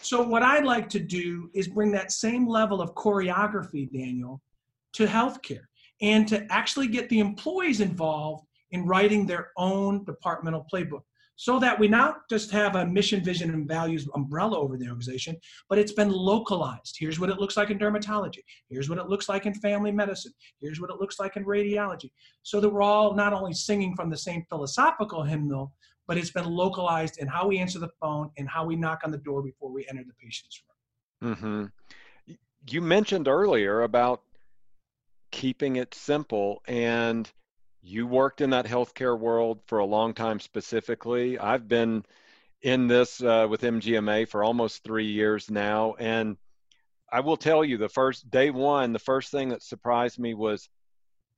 So, 0.00 0.22
what 0.22 0.42
I'd 0.42 0.64
like 0.64 0.88
to 0.90 1.00
do 1.00 1.50
is 1.54 1.68
bring 1.68 1.92
that 1.92 2.12
same 2.12 2.46
level 2.46 2.80
of 2.80 2.94
choreography, 2.94 3.90
Daniel, 3.92 4.40
to 4.94 5.06
healthcare 5.06 5.64
and 6.00 6.26
to 6.28 6.46
actually 6.50 6.88
get 6.88 7.08
the 7.08 7.20
employees 7.20 7.80
involved 7.80 8.46
in 8.70 8.86
writing 8.86 9.26
their 9.26 9.50
own 9.56 10.04
departmental 10.04 10.66
playbook 10.72 11.02
so 11.40 11.58
that 11.58 11.80
we 11.80 11.88
not 11.88 12.28
just 12.28 12.50
have 12.50 12.76
a 12.76 12.84
mission, 12.84 13.24
vision, 13.24 13.48
and 13.48 13.66
values 13.66 14.06
umbrella 14.14 14.58
over 14.58 14.76
the 14.76 14.86
organization, 14.86 15.34
but 15.70 15.78
it's 15.78 15.94
been 15.94 16.10
localized. 16.10 16.96
Here's 16.98 17.18
what 17.18 17.30
it 17.30 17.38
looks 17.38 17.56
like 17.56 17.70
in 17.70 17.78
dermatology. 17.78 18.40
Here's 18.68 18.90
what 18.90 18.98
it 18.98 19.08
looks 19.08 19.26
like 19.26 19.46
in 19.46 19.54
family 19.54 19.90
medicine. 19.90 20.34
Here's 20.60 20.82
what 20.82 20.90
it 20.90 21.00
looks 21.00 21.18
like 21.18 21.38
in 21.38 21.46
radiology. 21.46 22.10
So 22.42 22.60
that 22.60 22.68
we're 22.68 22.82
all 22.82 23.14
not 23.14 23.32
only 23.32 23.54
singing 23.54 23.96
from 23.96 24.10
the 24.10 24.18
same 24.18 24.44
philosophical 24.50 25.22
hymnal, 25.22 25.72
but 26.06 26.18
it's 26.18 26.30
been 26.30 26.44
localized 26.44 27.16
in 27.16 27.26
how 27.26 27.48
we 27.48 27.56
answer 27.56 27.78
the 27.78 27.88
phone 28.02 28.28
and 28.36 28.46
how 28.46 28.66
we 28.66 28.76
knock 28.76 29.00
on 29.02 29.10
the 29.10 29.16
door 29.16 29.42
before 29.42 29.72
we 29.72 29.86
enter 29.88 30.04
the 30.06 30.12
patient's 30.22 30.62
room. 31.22 31.34
Mm-hmm. 31.34 32.34
You 32.68 32.82
mentioned 32.82 33.28
earlier 33.28 33.80
about 33.80 34.20
keeping 35.30 35.76
it 35.76 35.94
simple 35.94 36.60
and 36.66 37.32
you 37.82 38.06
worked 38.06 38.40
in 38.40 38.50
that 38.50 38.66
healthcare 38.66 39.18
world 39.18 39.60
for 39.66 39.78
a 39.78 39.86
long 39.86 40.14
time 40.14 40.40
specifically. 40.40 41.38
I've 41.38 41.66
been 41.68 42.04
in 42.62 42.88
this 42.88 43.22
uh, 43.22 43.46
with 43.48 43.62
MGMA 43.62 44.28
for 44.28 44.44
almost 44.44 44.84
three 44.84 45.06
years 45.06 45.50
now. 45.50 45.94
And 45.98 46.36
I 47.12 47.20
will 47.20 47.36
tell 47.36 47.64
you, 47.64 47.78
the 47.78 47.88
first 47.88 48.30
day 48.30 48.50
one, 48.50 48.92
the 48.92 48.98
first 48.98 49.30
thing 49.30 49.48
that 49.48 49.62
surprised 49.62 50.18
me 50.18 50.34
was 50.34 50.68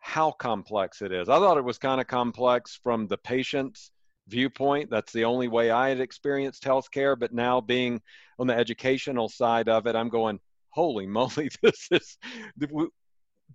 how 0.01 0.33
complex 0.33 1.01
it 1.01 1.13
is. 1.13 1.29
I 1.29 1.39
thought 1.39 1.59
it 1.59 1.65
was 1.65 1.79
kind 1.79 2.01
of 2.01 2.09
complex 2.09 2.79
from 2.83 3.07
the 3.07 3.17
patient's 3.17 3.93
viewpoint. 4.27 4.91
That's 4.91 5.13
the 5.13 5.25
only 5.25 5.49
way 5.49 5.71
I 5.71 5.91
had 5.91 6.01
experienced 6.01 6.65
healthcare. 6.65 7.19
But 7.19 7.33
now 7.33 7.61
being 7.61 8.03
on 8.39 8.49
the 8.49 8.55
educational 8.55 9.29
side 9.29 9.69
of 9.69 9.87
it, 9.87 9.95
I'm 9.95 10.09
going, 10.09 10.41
holy 10.71 11.07
moly, 11.19 11.51
this 11.63 11.89
is 11.91 12.19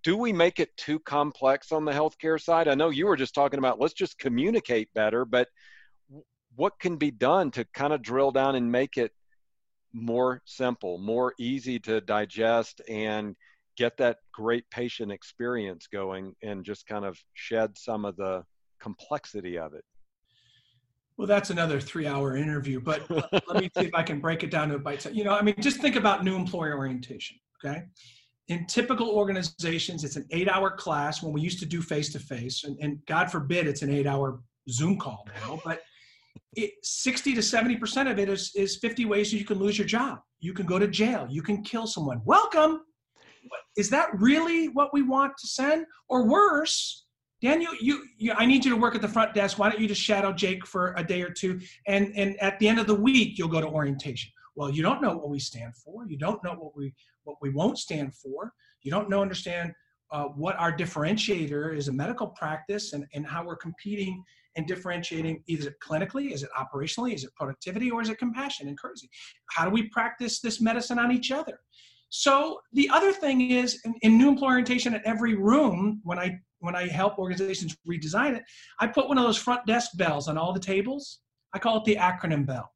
do 0.03 0.17
we 0.17 0.33
make 0.33 0.59
it 0.59 0.75
too 0.77 0.99
complex 0.99 1.71
on 1.71 1.85
the 1.85 1.91
healthcare 1.91 2.41
side? 2.41 2.67
I 2.67 2.75
know 2.75 2.89
you 2.89 3.07
were 3.07 3.15
just 3.15 3.33
talking 3.33 3.59
about 3.59 3.79
let's 3.79 3.93
just 3.93 4.17
communicate 4.19 4.93
better, 4.93 5.25
but 5.25 5.47
what 6.55 6.73
can 6.79 6.97
be 6.97 7.11
done 7.11 7.51
to 7.51 7.65
kind 7.73 7.93
of 7.93 8.01
drill 8.01 8.31
down 8.31 8.55
and 8.55 8.71
make 8.71 8.97
it 8.97 9.11
more 9.93 10.41
simple, 10.45 10.97
more 10.97 11.33
easy 11.39 11.79
to 11.79 12.01
digest 12.01 12.81
and 12.89 13.35
get 13.77 13.95
that 13.97 14.17
great 14.33 14.69
patient 14.71 15.11
experience 15.11 15.87
going 15.87 16.33
and 16.41 16.65
just 16.65 16.87
kind 16.87 17.05
of 17.05 17.17
shed 17.35 17.77
some 17.77 18.05
of 18.05 18.15
the 18.17 18.43
complexity 18.79 19.57
of 19.57 19.73
it? 19.73 19.83
Well, 21.15 21.27
that's 21.27 21.49
another 21.49 21.79
three-hour 21.79 22.35
interview, 22.37 22.79
but 22.79 23.09
uh, 23.11 23.39
let 23.47 23.61
me 23.61 23.69
see 23.77 23.85
if 23.85 23.93
I 23.93 24.03
can 24.03 24.19
break 24.19 24.43
it 24.43 24.51
down 24.51 24.69
to 24.69 24.75
a 24.75 24.79
bite. 24.79 25.05
You 25.13 25.23
know, 25.23 25.33
I 25.33 25.41
mean, 25.41 25.55
just 25.59 25.79
think 25.81 25.95
about 25.95 26.23
new 26.23 26.35
employer 26.35 26.77
orientation. 26.77 27.37
Okay, 27.63 27.83
in 28.49 28.65
typical 28.65 29.09
organizations, 29.09 30.03
it's 30.03 30.15
an 30.15 30.25
eight-hour 30.31 30.71
class 30.71 31.21
when 31.21 31.33
we 31.33 31.41
used 31.41 31.59
to 31.59 31.65
do 31.65 31.81
face-to-face, 31.81 32.63
and, 32.63 32.77
and 32.81 32.99
God 33.05 33.29
forbid 33.29 33.67
it's 33.67 33.81
an 33.81 33.91
eight-hour 33.91 34.39
Zoom 34.69 34.97
call 34.97 35.27
now. 35.41 35.59
But 35.65 35.81
it, 36.53 36.71
60 36.83 37.35
to 37.35 37.41
70 37.41 37.77
percent 37.77 38.09
of 38.09 38.19
it 38.19 38.29
is 38.29 38.51
is 38.55 38.77
50 38.77 39.05
ways 39.05 39.33
you 39.33 39.45
can 39.45 39.59
lose 39.59 39.77
your 39.77 39.87
job. 39.87 40.19
You 40.39 40.53
can 40.53 40.65
go 40.65 40.79
to 40.79 40.87
jail. 40.87 41.27
You 41.29 41.41
can 41.41 41.63
kill 41.63 41.87
someone. 41.87 42.21
Welcome. 42.25 42.81
Is 43.75 43.89
that 43.91 44.09
really 44.13 44.67
what 44.69 44.93
we 44.93 45.01
want 45.01 45.33
to 45.37 45.47
send, 45.47 45.85
or 46.09 46.27
worse? 46.27 47.05
Daniel, 47.41 47.71
you, 47.79 48.03
you, 48.17 48.33
I 48.35 48.47
need 48.47 48.65
you 48.65 48.71
to 48.71 48.77
work 48.77 48.95
at 48.95 49.01
the 49.01 49.07
front 49.07 49.35
desk. 49.35 49.59
Why 49.59 49.69
don't 49.69 49.79
you 49.79 49.87
just 49.87 50.01
shadow 50.01 50.33
Jake 50.33 50.65
for 50.65 50.95
a 50.97 51.03
day 51.03 51.21
or 51.21 51.29
two? 51.29 51.59
And, 51.85 52.11
and 52.15 52.35
at 52.41 52.57
the 52.57 52.67
end 52.67 52.79
of 52.79 52.87
the 52.87 52.95
week, 52.95 53.37
you'll 53.37 53.47
go 53.47 53.61
to 53.61 53.67
orientation. 53.67 54.31
Well, 54.57 54.71
you 54.71 54.81
don't 54.81 55.03
know 55.03 55.15
what 55.15 55.29
we 55.29 55.39
stand 55.39 55.77
for. 55.77 56.07
You 56.07 56.17
don't 56.17 56.43
know 56.43 56.53
what 56.53 56.75
we, 56.75 56.91
what 57.25 57.37
we 57.41 57.51
won't 57.51 57.77
stand 57.77 58.15
for. 58.15 58.51
You 58.81 58.89
don't 58.89 59.07
know, 59.07 59.21
understand 59.21 59.71
uh, 60.11 60.23
what 60.23 60.55
our 60.57 60.75
differentiator 60.75 61.77
is 61.77 61.89
a 61.89 61.93
medical 61.93 62.27
practice 62.29 62.93
and, 62.93 63.05
and 63.13 63.25
how 63.25 63.45
we're 63.45 63.55
competing 63.55 64.23
and 64.55 64.65
differentiating 64.65 65.43
either 65.45 65.75
clinically, 65.87 66.31
is 66.31 66.41
it 66.41 66.49
operationally, 66.57 67.13
is 67.13 67.23
it 67.23 67.29
productivity, 67.35 67.91
or 67.91 68.01
is 68.01 68.09
it 68.09 68.17
compassion 68.17 68.67
and 68.67 68.79
courtesy? 68.79 69.07
How 69.51 69.63
do 69.63 69.69
we 69.69 69.89
practice 69.89 70.39
this 70.39 70.59
medicine 70.59 70.97
on 70.97 71.11
each 71.11 71.31
other? 71.31 71.59
So 72.09 72.59
the 72.73 72.89
other 72.89 73.13
thing 73.13 73.51
is 73.51 73.79
in, 73.85 73.93
in 74.01 74.17
new 74.17 74.29
employer 74.29 74.53
orientation 74.53 74.95
at 74.95 75.03
every 75.05 75.35
room, 75.35 76.01
when 76.03 76.17
I 76.17 76.39
when 76.59 76.75
I 76.75 76.87
help 76.87 77.19
organizations 77.19 77.77
redesign 77.87 78.35
it, 78.35 78.43
I 78.79 78.87
put 78.87 79.07
one 79.07 79.19
of 79.19 79.23
those 79.23 79.37
front 79.37 79.67
desk 79.67 79.91
bells 79.95 80.27
on 80.27 80.39
all 80.39 80.53
the 80.53 80.59
tables. 80.59 81.19
I 81.53 81.59
call 81.59 81.77
it 81.77 81.85
the 81.85 81.97
acronym 81.97 82.47
bell. 82.47 82.71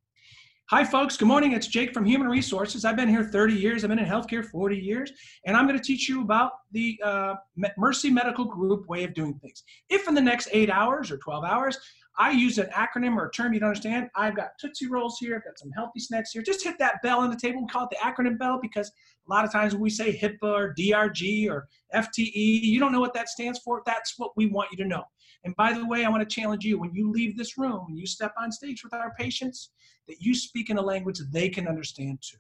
Hi, 0.70 0.86
folks. 0.86 1.18
Good 1.18 1.28
morning. 1.28 1.52
It's 1.52 1.68
Jake 1.68 1.94
from 1.94 2.06
Human 2.06 2.30
Resources. 2.30 2.86
I've 2.86 2.96
been 2.96 3.10
here 3.10 3.26
30 3.26 3.54
years. 3.54 3.84
I've 3.84 3.90
been 3.90 4.00
in 4.00 4.06
healthcare 4.06 4.46
40 4.46 4.78
years, 4.78 5.12
and 5.46 5.58
I'm 5.58 5.68
going 5.68 5.78
to 5.78 5.84
teach 5.84 6.08
you 6.08 6.22
about 6.22 6.54
the 6.72 6.98
uh, 7.04 7.36
Mercy 7.78 8.10
Medical 8.10 8.46
Group 8.46 8.88
way 8.88 9.04
of 9.04 9.14
doing 9.14 9.34
things. 9.42 9.64
If 9.90 10.08
in 10.08 10.16
the 10.16 10.22
next 10.22 10.48
eight 10.54 10.70
hours 10.70 11.12
or 11.12 11.18
12 11.18 11.44
hours 11.44 11.78
I 12.18 12.32
use 12.32 12.58
an 12.58 12.68
acronym 12.68 13.16
or 13.16 13.28
a 13.28 13.32
term 13.32 13.54
you 13.54 13.60
don't 13.60 13.70
understand. 13.70 14.10
I've 14.16 14.36
got 14.36 14.50
Tootsie 14.60 14.88
Rolls 14.88 15.18
here. 15.20 15.36
I've 15.36 15.44
got 15.44 15.58
some 15.58 15.72
healthy 15.72 16.00
snacks 16.00 16.32
here. 16.32 16.42
Just 16.42 16.64
hit 16.64 16.78
that 16.80 17.02
bell 17.02 17.20
on 17.20 17.30
the 17.30 17.38
table. 17.38 17.62
We 17.62 17.68
call 17.68 17.86
it 17.86 17.90
the 17.90 17.98
acronym 17.98 18.38
bell 18.38 18.60
because 18.62 18.90
a 18.90 19.34
lot 19.34 19.46
of 19.46 19.52
times 19.52 19.74
when 19.74 19.82
we 19.82 19.90
say 19.90 20.18
HIPAA 20.18 20.38
or 20.44 20.76
DRG 20.78 21.50
or 21.50 21.68
FTE, 21.96 22.32
you 22.34 22.80
don't 22.80 22.92
know 22.92 23.00
what 23.00 23.14
that 23.14 23.30
stands 23.30 23.60
for. 23.60 23.82
That's 23.86 24.16
what 24.18 24.32
we 24.36 24.48
want 24.48 24.70
you 24.72 24.78
to 24.78 24.86
know. 24.86 25.04
And 25.44 25.56
by 25.56 25.74
the 25.74 25.86
way, 25.86 26.06
I 26.06 26.10
want 26.10 26.28
to 26.28 26.36
challenge 26.36 26.64
you 26.64 26.80
when 26.80 26.94
you 26.94 27.12
leave 27.12 27.38
this 27.38 27.58
room, 27.58 27.86
when 27.88 27.98
you 27.98 28.06
step 28.06 28.34
on 28.40 28.52
stage 28.52 28.84
with 28.84 28.94
our 28.94 29.14
patients, 29.18 29.72
that 30.08 30.22
you 30.22 30.36
speak 30.36 30.70
in 30.70 30.78
a 30.78 30.82
language 30.82 31.18
that 31.18 31.32
they 31.32 31.50
can 31.50 31.68
understand 31.68 32.20
too. 32.22 32.38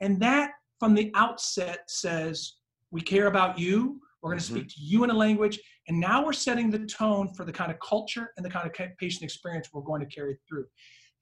And 0.00 0.20
that 0.20 0.52
from 0.78 0.94
the 0.94 1.10
outset 1.14 1.80
says, 1.88 2.54
we 2.90 3.00
care 3.00 3.26
about 3.26 3.58
you. 3.58 4.00
We're 4.22 4.30
going 4.30 4.40
to 4.40 4.44
mm-hmm. 4.44 4.56
speak 4.56 4.68
to 4.68 4.80
you 4.80 5.04
in 5.04 5.10
a 5.10 5.14
language. 5.14 5.58
And 5.88 6.00
now 6.00 6.24
we're 6.24 6.32
setting 6.32 6.70
the 6.70 6.86
tone 6.86 7.32
for 7.34 7.44
the 7.44 7.52
kind 7.52 7.70
of 7.70 7.78
culture 7.80 8.32
and 8.36 8.44
the 8.44 8.50
kind 8.50 8.66
of 8.66 8.72
patient 8.98 9.22
experience 9.22 9.68
we're 9.72 9.82
going 9.82 10.00
to 10.00 10.06
carry 10.06 10.38
through. 10.48 10.66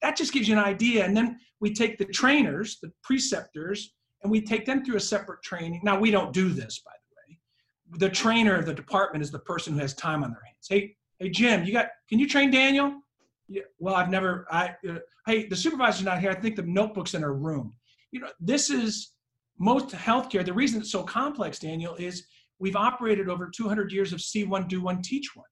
That 0.02 0.16
just 0.16 0.32
gives 0.32 0.46
you 0.48 0.56
an 0.56 0.64
idea. 0.64 1.04
And 1.04 1.16
then 1.16 1.38
we 1.60 1.72
take 1.72 1.98
the 1.98 2.04
trainers, 2.04 2.78
the 2.80 2.92
preceptors, 3.02 3.94
and 4.22 4.30
we 4.30 4.40
take 4.40 4.66
them 4.66 4.84
through 4.84 4.96
a 4.96 5.00
separate 5.00 5.42
training. 5.42 5.80
Now, 5.82 5.98
we 5.98 6.10
don't 6.10 6.32
do 6.32 6.50
this, 6.50 6.80
by 6.84 6.92
the 6.92 7.32
way. 7.32 7.98
The 7.98 8.14
trainer 8.14 8.56
of 8.56 8.66
the 8.66 8.74
department 8.74 9.22
is 9.22 9.30
the 9.30 9.38
person 9.40 9.74
who 9.74 9.80
has 9.80 9.94
time 9.94 10.22
on 10.22 10.30
their 10.30 10.42
hands. 10.44 10.66
Hey, 10.68 10.96
hey, 11.18 11.30
Jim, 11.30 11.64
you 11.64 11.72
got, 11.72 11.88
can 12.08 12.18
you 12.18 12.28
train 12.28 12.50
Daniel? 12.50 13.00
Yeah, 13.48 13.62
well, 13.78 13.94
I've 13.94 14.10
never, 14.10 14.46
I, 14.50 14.74
uh, 14.88 14.98
hey, 15.26 15.46
the 15.46 15.56
supervisor's 15.56 16.04
not 16.04 16.20
here. 16.20 16.30
I 16.30 16.34
think 16.34 16.56
the 16.56 16.62
notebook's 16.62 17.14
in 17.14 17.22
her 17.22 17.34
room. 17.34 17.74
You 18.10 18.20
know, 18.20 18.28
this 18.40 18.70
is 18.70 19.12
most 19.58 19.88
healthcare. 19.88 20.44
The 20.44 20.52
reason 20.52 20.80
it's 20.80 20.92
so 20.92 21.02
complex, 21.02 21.58
Daniel, 21.58 21.94
is 21.96 22.26
we've 22.58 22.76
operated 22.76 23.28
over 23.28 23.48
200 23.48 23.92
years 23.92 24.12
of 24.12 24.20
see 24.20 24.44
one, 24.44 24.68
do 24.68 24.82
one, 24.82 25.02
teach 25.02 25.34
one. 25.34 25.46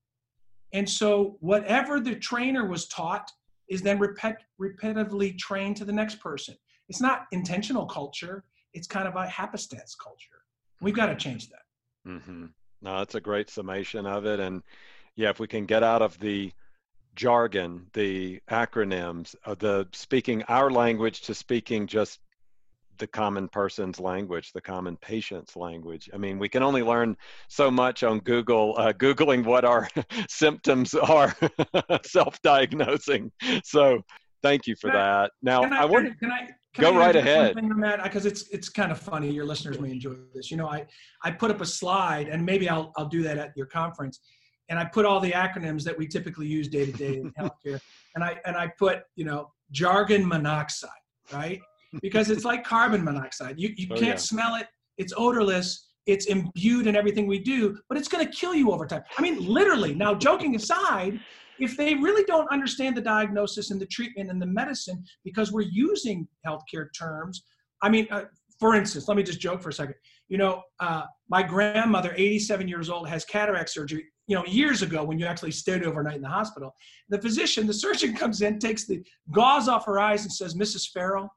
And 0.73 0.89
so 0.89 1.37
whatever 1.41 2.01
the 2.01 2.17
trainer 2.17 2.67
was 2.67 2.89
taught 2.89 3.31
is 3.69 3.83
then 3.83 3.99
repet- 3.99 4.37
repetitively 4.61 5.37
trained 5.39 5.77
to 5.77 5.85
the 5.85 5.93
next 5.93 6.21
person. 6.21 6.55
It's 6.89 7.01
not 7.01 7.27
intentional 7.33 7.87
culture. 7.87 8.45
It's 8.75 8.87
kind 8.87 9.09
of 9.09 9.17
a 9.17 9.27
happenstance 9.27 9.95
culture. 9.95 10.43
We've 10.81 10.95
got 10.95 11.07
to 11.07 11.17
change 11.17 11.49
that. 11.49 12.11
Mm-hmm. 12.11 12.47
No, 12.83 12.99
that's 12.99 13.15
a 13.15 13.21
great 13.21 13.51
summation 13.51 14.07
of 14.07 14.27
it. 14.27 14.39
And 14.39 14.63
yeah, 15.17 15.31
if 15.31 15.41
we 15.41 15.47
can 15.47 15.67
get 15.67 15.83
out 15.83 16.03
of 16.03 16.19
the 16.19 16.53
jargon, 17.15 17.87
the 17.95 18.41
acronyms, 18.51 19.35
uh, 19.45 19.55
the 19.55 19.89
speaking 19.93 20.43
our 20.45 20.71
language 20.71 21.23
to 21.23 21.35
speaking 21.35 21.87
just 21.87 22.21
the 22.99 23.07
common 23.07 23.49
person's 23.49 24.01
language, 24.01 24.53
the 24.53 24.61
common 24.61 24.97
patient's 24.97 25.57
language. 25.57 26.09
I 26.15 26.19
mean, 26.19 26.39
we 26.39 26.49
can 26.49 26.63
only 26.63 26.83
learn 26.83 27.17
so 27.49 27.71
much 27.71 28.03
on 28.03 28.21
Google, 28.21 28.75
uh, 28.79 28.93
Googling 28.93 29.45
what 29.45 29.65
our 29.65 29.89
symptoms 30.29 30.95
are, 30.95 31.35
self 32.05 32.41
diagnosing. 32.43 33.33
So 33.65 34.03
thank 34.43 34.67
you 34.67 34.77
for 34.77 34.91
can 34.91 34.99
that. 34.99 35.25
I, 35.25 35.29
now, 35.43 35.63
I, 35.63 35.83
I 35.83 35.85
want 35.85 36.19
can 36.19 36.31
I, 36.31 36.49
can 36.75 36.83
go 36.83 36.97
right 36.97 37.17
ahead. 37.17 37.57
Because 38.03 38.27
it's, 38.27 38.49
it's 38.49 38.69
kind 38.69 38.93
of 38.93 38.99
funny. 38.99 39.31
Your 39.31 39.45
listeners 39.45 39.81
may 39.81 39.91
enjoy 39.91 40.15
this. 40.35 40.51
You 40.51 40.57
know, 40.57 40.69
I, 40.69 40.87
I 41.23 41.31
put 41.31 41.51
up 41.51 41.61
a 41.61 41.67
slide, 41.67 42.29
and 42.29 42.45
maybe 42.45 42.69
I'll, 42.69 42.93
I'll 42.97 43.09
do 43.09 43.23
that 43.25 43.39
at 43.39 43.53
your 43.57 43.67
conference. 43.67 44.21
And 44.69 44.79
I 44.79 44.85
put 44.85 45.05
all 45.05 45.21
the 45.21 45.31
acronyms 45.31 45.85
that 45.85 45.97
we 45.97 46.07
typically 46.07 46.47
use 46.47 46.69
day 46.69 46.87
to 46.87 46.93
day 46.93 47.19
in 47.19 47.33
healthcare. 47.39 47.81
And 48.15 48.25
I, 48.25 48.37
and 48.45 48.57
I 48.57 48.69
put, 48.79 49.03
you 49.15 49.25
know, 49.25 49.53
jargon 49.71 50.27
monoxide, 50.27 50.91
right? 51.33 51.61
because 52.03 52.31
it's 52.31 52.45
like 52.45 52.65
carbon 52.65 53.05
monoxide. 53.05 53.59
You, 53.59 53.73
you 53.77 53.89
oh, 53.91 53.95
can't 53.95 54.07
yeah. 54.07 54.17
smell 54.17 54.55
it, 54.57 54.67
it's 54.99 55.13
odorless, 55.17 55.87
it's 56.07 56.27
imbued 56.27 56.87
in 56.87 56.97
everything 56.97 57.27
we 57.27 57.39
do, 57.39 57.77
but 57.89 57.99
it's 57.99 58.09
going 58.09 58.25
to 58.25 58.33
kill 58.33 58.55
you 58.55 58.71
over 58.71 58.87
time. 58.87 59.03
I 59.19 59.23
mean, 59.23 59.45
literally. 59.45 59.95
Now, 59.95 60.15
joking 60.15 60.55
aside, 60.57 61.21
if 61.59 61.77
they 61.77 61.95
really 61.95 62.25
don't 62.25 62.51
understand 62.51 62.97
the 62.97 63.01
diagnosis 63.01 63.71
and 63.71 63.81
the 63.81 63.87
treatment 63.87 64.31
and 64.31 64.41
the 64.41 64.47
medicine 64.47 65.05
because 65.25 65.53
we're 65.53 65.63
using 65.63 66.29
healthcare 66.47 66.89
terms, 66.97 67.43
I 67.83 67.89
mean, 67.89 68.07
uh, 68.11 68.25
for 68.61 68.75
instance, 68.75 69.09
let 69.09 69.17
me 69.17 69.23
just 69.23 69.41
joke 69.41 69.63
for 69.63 69.71
a 69.71 69.73
second. 69.73 69.97
You 70.29 70.39
know, 70.39 70.63
uh, 70.81 71.03
my 71.29 71.43
grandmother, 71.43 72.15
87 72.17 72.69
years 72.69 72.89
old, 72.89 73.09
has 73.09 73.25
cataract 73.25 73.71
surgery. 73.71 74.05
You 74.27 74.37
know, 74.37 74.45
years 74.45 74.83
ago 74.83 75.05
when 75.05 75.19
you 75.19 75.27
actually 75.27 75.53
stayed 75.53 75.85
overnight 75.85 76.17
in 76.17 76.23
the 76.23 76.29
hospital, 76.29 76.75
the 77.09 77.21
physician, 77.21 77.67
the 77.67 77.75
surgeon 77.75 78.15
comes 78.23 78.43
in, 78.43 78.59
takes 78.59 78.87
the 78.87 79.05
gauze 79.31 79.69
off 79.69 79.87
her 79.87 79.99
eyes 79.99 80.23
and 80.23 80.33
says, 80.33 80.55
Mrs. 80.55 80.91
Farrell, 80.91 81.31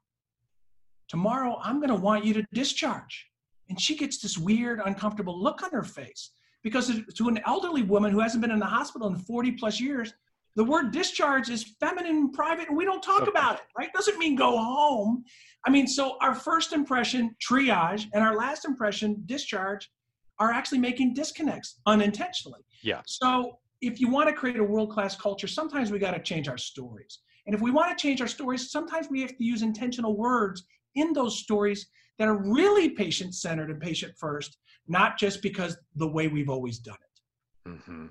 Tomorrow, 1.10 1.58
I'm 1.60 1.80
going 1.80 1.90
to 1.90 1.96
want 1.96 2.24
you 2.24 2.32
to 2.34 2.46
discharge. 2.54 3.26
And 3.68 3.80
she 3.80 3.96
gets 3.96 4.20
this 4.20 4.38
weird, 4.38 4.80
uncomfortable 4.84 5.36
look 5.42 5.60
on 5.64 5.72
her 5.72 5.82
face 5.82 6.30
because 6.62 7.00
to 7.16 7.28
an 7.28 7.40
elderly 7.46 7.82
woman 7.82 8.12
who 8.12 8.20
hasn't 8.20 8.42
been 8.42 8.52
in 8.52 8.60
the 8.60 8.64
hospital 8.64 9.08
in 9.08 9.16
40 9.16 9.52
plus 9.52 9.80
years, 9.80 10.14
the 10.54 10.62
word 10.62 10.92
discharge 10.92 11.50
is 11.50 11.74
feminine 11.80 12.16
and 12.16 12.32
private, 12.32 12.68
and 12.68 12.76
we 12.76 12.84
don't 12.84 13.02
talk 13.02 13.26
about 13.26 13.56
it, 13.56 13.62
right? 13.76 13.92
Doesn't 13.92 14.18
mean 14.18 14.36
go 14.36 14.56
home. 14.56 15.24
I 15.66 15.70
mean, 15.70 15.88
so 15.88 16.16
our 16.20 16.34
first 16.34 16.72
impression, 16.72 17.34
triage, 17.44 18.06
and 18.14 18.22
our 18.22 18.36
last 18.36 18.64
impression, 18.64 19.20
discharge, 19.26 19.90
are 20.38 20.52
actually 20.52 20.78
making 20.78 21.14
disconnects 21.14 21.80
unintentionally. 21.86 22.60
Yeah. 22.82 23.02
So 23.06 23.58
if 23.80 24.00
you 24.00 24.08
want 24.08 24.28
to 24.28 24.34
create 24.34 24.58
a 24.58 24.64
world 24.64 24.90
class 24.90 25.16
culture, 25.16 25.46
sometimes 25.46 25.90
we 25.90 25.98
got 25.98 26.12
to 26.12 26.20
change 26.20 26.48
our 26.48 26.58
stories. 26.58 27.20
And 27.46 27.54
if 27.54 27.60
we 27.60 27.70
want 27.70 27.96
to 27.96 28.00
change 28.00 28.20
our 28.20 28.28
stories, 28.28 28.70
sometimes 28.70 29.08
we 29.10 29.20
have 29.22 29.36
to 29.36 29.44
use 29.44 29.62
intentional 29.62 30.16
words 30.16 30.64
in 30.94 31.12
those 31.12 31.38
stories 31.38 31.86
that 32.18 32.28
are 32.28 32.36
really 32.36 32.90
patient 32.90 33.34
centered 33.34 33.70
and 33.70 33.80
patient 33.80 34.12
first, 34.18 34.58
not 34.86 35.18
just 35.18 35.40
because 35.42 35.76
the 35.96 36.06
way 36.06 36.28
we've 36.28 36.50
always 36.50 36.78
done 36.78 36.96
it. 36.96 37.70
Mm-hmm. 37.70 38.06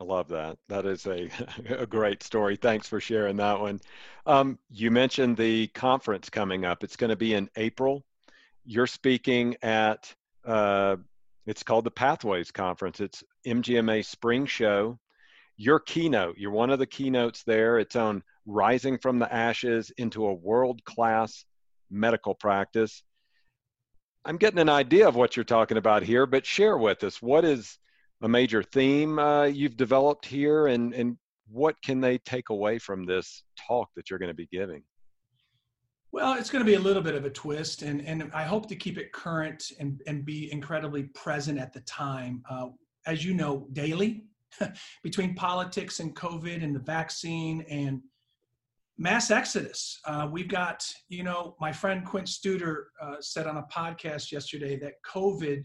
I 0.00 0.04
love 0.04 0.28
that. 0.28 0.56
That 0.68 0.86
is 0.86 1.06
a, 1.06 1.28
a 1.68 1.86
great 1.86 2.22
story. 2.22 2.56
Thanks 2.56 2.88
for 2.88 3.00
sharing 3.00 3.36
that 3.36 3.60
one. 3.60 3.80
Um, 4.26 4.58
you 4.70 4.90
mentioned 4.90 5.36
the 5.36 5.66
conference 5.68 6.30
coming 6.30 6.64
up. 6.64 6.82
It's 6.82 6.96
going 6.96 7.10
to 7.10 7.16
be 7.16 7.34
in 7.34 7.50
April. 7.56 8.02
You're 8.64 8.86
speaking 8.86 9.56
at, 9.62 10.14
uh, 10.44 10.96
it's 11.50 11.64
called 11.64 11.84
the 11.84 11.90
Pathways 11.90 12.52
Conference. 12.52 13.00
It's 13.00 13.24
MGMA 13.44 14.04
Spring 14.04 14.46
Show. 14.46 15.00
Your 15.56 15.80
keynote, 15.80 16.38
you're 16.38 16.52
one 16.52 16.70
of 16.70 16.78
the 16.78 16.86
keynotes 16.86 17.42
there. 17.42 17.80
It's 17.80 17.96
on 17.96 18.22
rising 18.46 18.98
from 18.98 19.18
the 19.18 19.34
ashes 19.34 19.90
into 19.98 20.26
a 20.26 20.32
world 20.32 20.84
class 20.84 21.44
medical 21.90 22.36
practice. 22.36 23.02
I'm 24.24 24.36
getting 24.36 24.60
an 24.60 24.68
idea 24.68 25.08
of 25.08 25.16
what 25.16 25.34
you're 25.34 25.42
talking 25.42 25.76
about 25.76 26.04
here, 26.04 26.24
but 26.24 26.46
share 26.46 26.78
with 26.78 27.02
us 27.02 27.20
what 27.20 27.44
is 27.44 27.78
a 28.22 28.28
major 28.28 28.62
theme 28.62 29.18
uh, 29.18 29.46
you've 29.46 29.76
developed 29.76 30.26
here 30.26 30.68
and, 30.68 30.94
and 30.94 31.18
what 31.48 31.74
can 31.82 32.00
they 32.00 32.18
take 32.18 32.50
away 32.50 32.78
from 32.78 33.06
this 33.06 33.42
talk 33.66 33.88
that 33.96 34.08
you're 34.08 34.20
going 34.20 34.28
to 34.30 34.34
be 34.34 34.48
giving? 34.52 34.84
Well, 36.12 36.34
it's 36.34 36.50
going 36.50 36.64
to 36.64 36.70
be 36.70 36.74
a 36.74 36.80
little 36.80 37.02
bit 37.02 37.14
of 37.14 37.24
a 37.24 37.30
twist, 37.30 37.82
and, 37.82 38.00
and 38.02 38.30
I 38.34 38.42
hope 38.42 38.66
to 38.68 38.76
keep 38.76 38.98
it 38.98 39.12
current 39.12 39.70
and, 39.78 40.00
and 40.08 40.24
be 40.24 40.52
incredibly 40.52 41.04
present 41.04 41.58
at 41.58 41.72
the 41.72 41.80
time. 41.80 42.42
Uh, 42.50 42.68
as 43.06 43.24
you 43.24 43.32
know, 43.32 43.68
daily, 43.72 44.24
between 45.02 45.34
politics 45.34 46.00
and 46.00 46.14
COVID 46.16 46.62
and 46.64 46.74
the 46.74 46.80
vaccine 46.80 47.64
and 47.68 48.00
mass 48.98 49.30
exodus. 49.30 49.98
Uh, 50.04 50.28
we've 50.30 50.48
got, 50.48 50.84
you 51.08 51.22
know, 51.22 51.56
my 51.60 51.72
friend 51.72 52.04
Quint 52.04 52.26
Studer 52.26 52.84
uh, 53.00 53.16
said 53.20 53.46
on 53.46 53.56
a 53.56 53.66
podcast 53.72 54.32
yesterday 54.32 54.76
that 54.78 54.94
COVID 55.10 55.64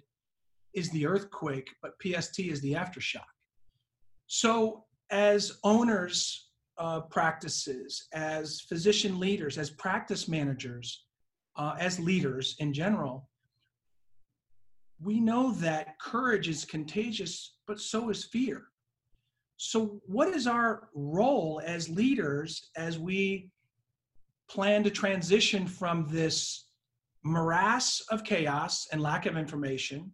is 0.73 0.89
the 0.91 1.05
earthquake, 1.05 1.69
but 1.81 1.93
PST 2.01 2.39
is 2.39 2.61
the 2.61 2.73
aftershock. 2.73 3.23
So, 4.27 4.85
as 5.11 5.59
owners 5.63 6.44
of 6.77 7.09
practices, 7.09 8.07
as 8.13 8.61
physician 8.61 9.19
leaders, 9.19 9.57
as 9.57 9.69
practice 9.69 10.27
managers, 10.27 11.05
uh, 11.57 11.75
as 11.79 11.99
leaders 11.99 12.55
in 12.59 12.73
general, 12.73 13.29
we 15.01 15.19
know 15.19 15.51
that 15.53 15.99
courage 15.99 16.47
is 16.47 16.65
contagious, 16.65 17.57
but 17.67 17.79
so 17.79 18.09
is 18.09 18.25
fear. 18.25 18.63
So, 19.57 20.01
what 20.05 20.29
is 20.29 20.47
our 20.47 20.89
role 20.93 21.61
as 21.65 21.89
leaders 21.89 22.69
as 22.75 22.99
we 22.99 23.49
plan 24.49 24.83
to 24.83 24.89
transition 24.89 25.65
from 25.67 26.07
this 26.09 26.67
morass 27.23 28.01
of 28.11 28.23
chaos 28.23 28.87
and 28.91 29.01
lack 29.01 29.25
of 29.25 29.37
information 29.37 30.11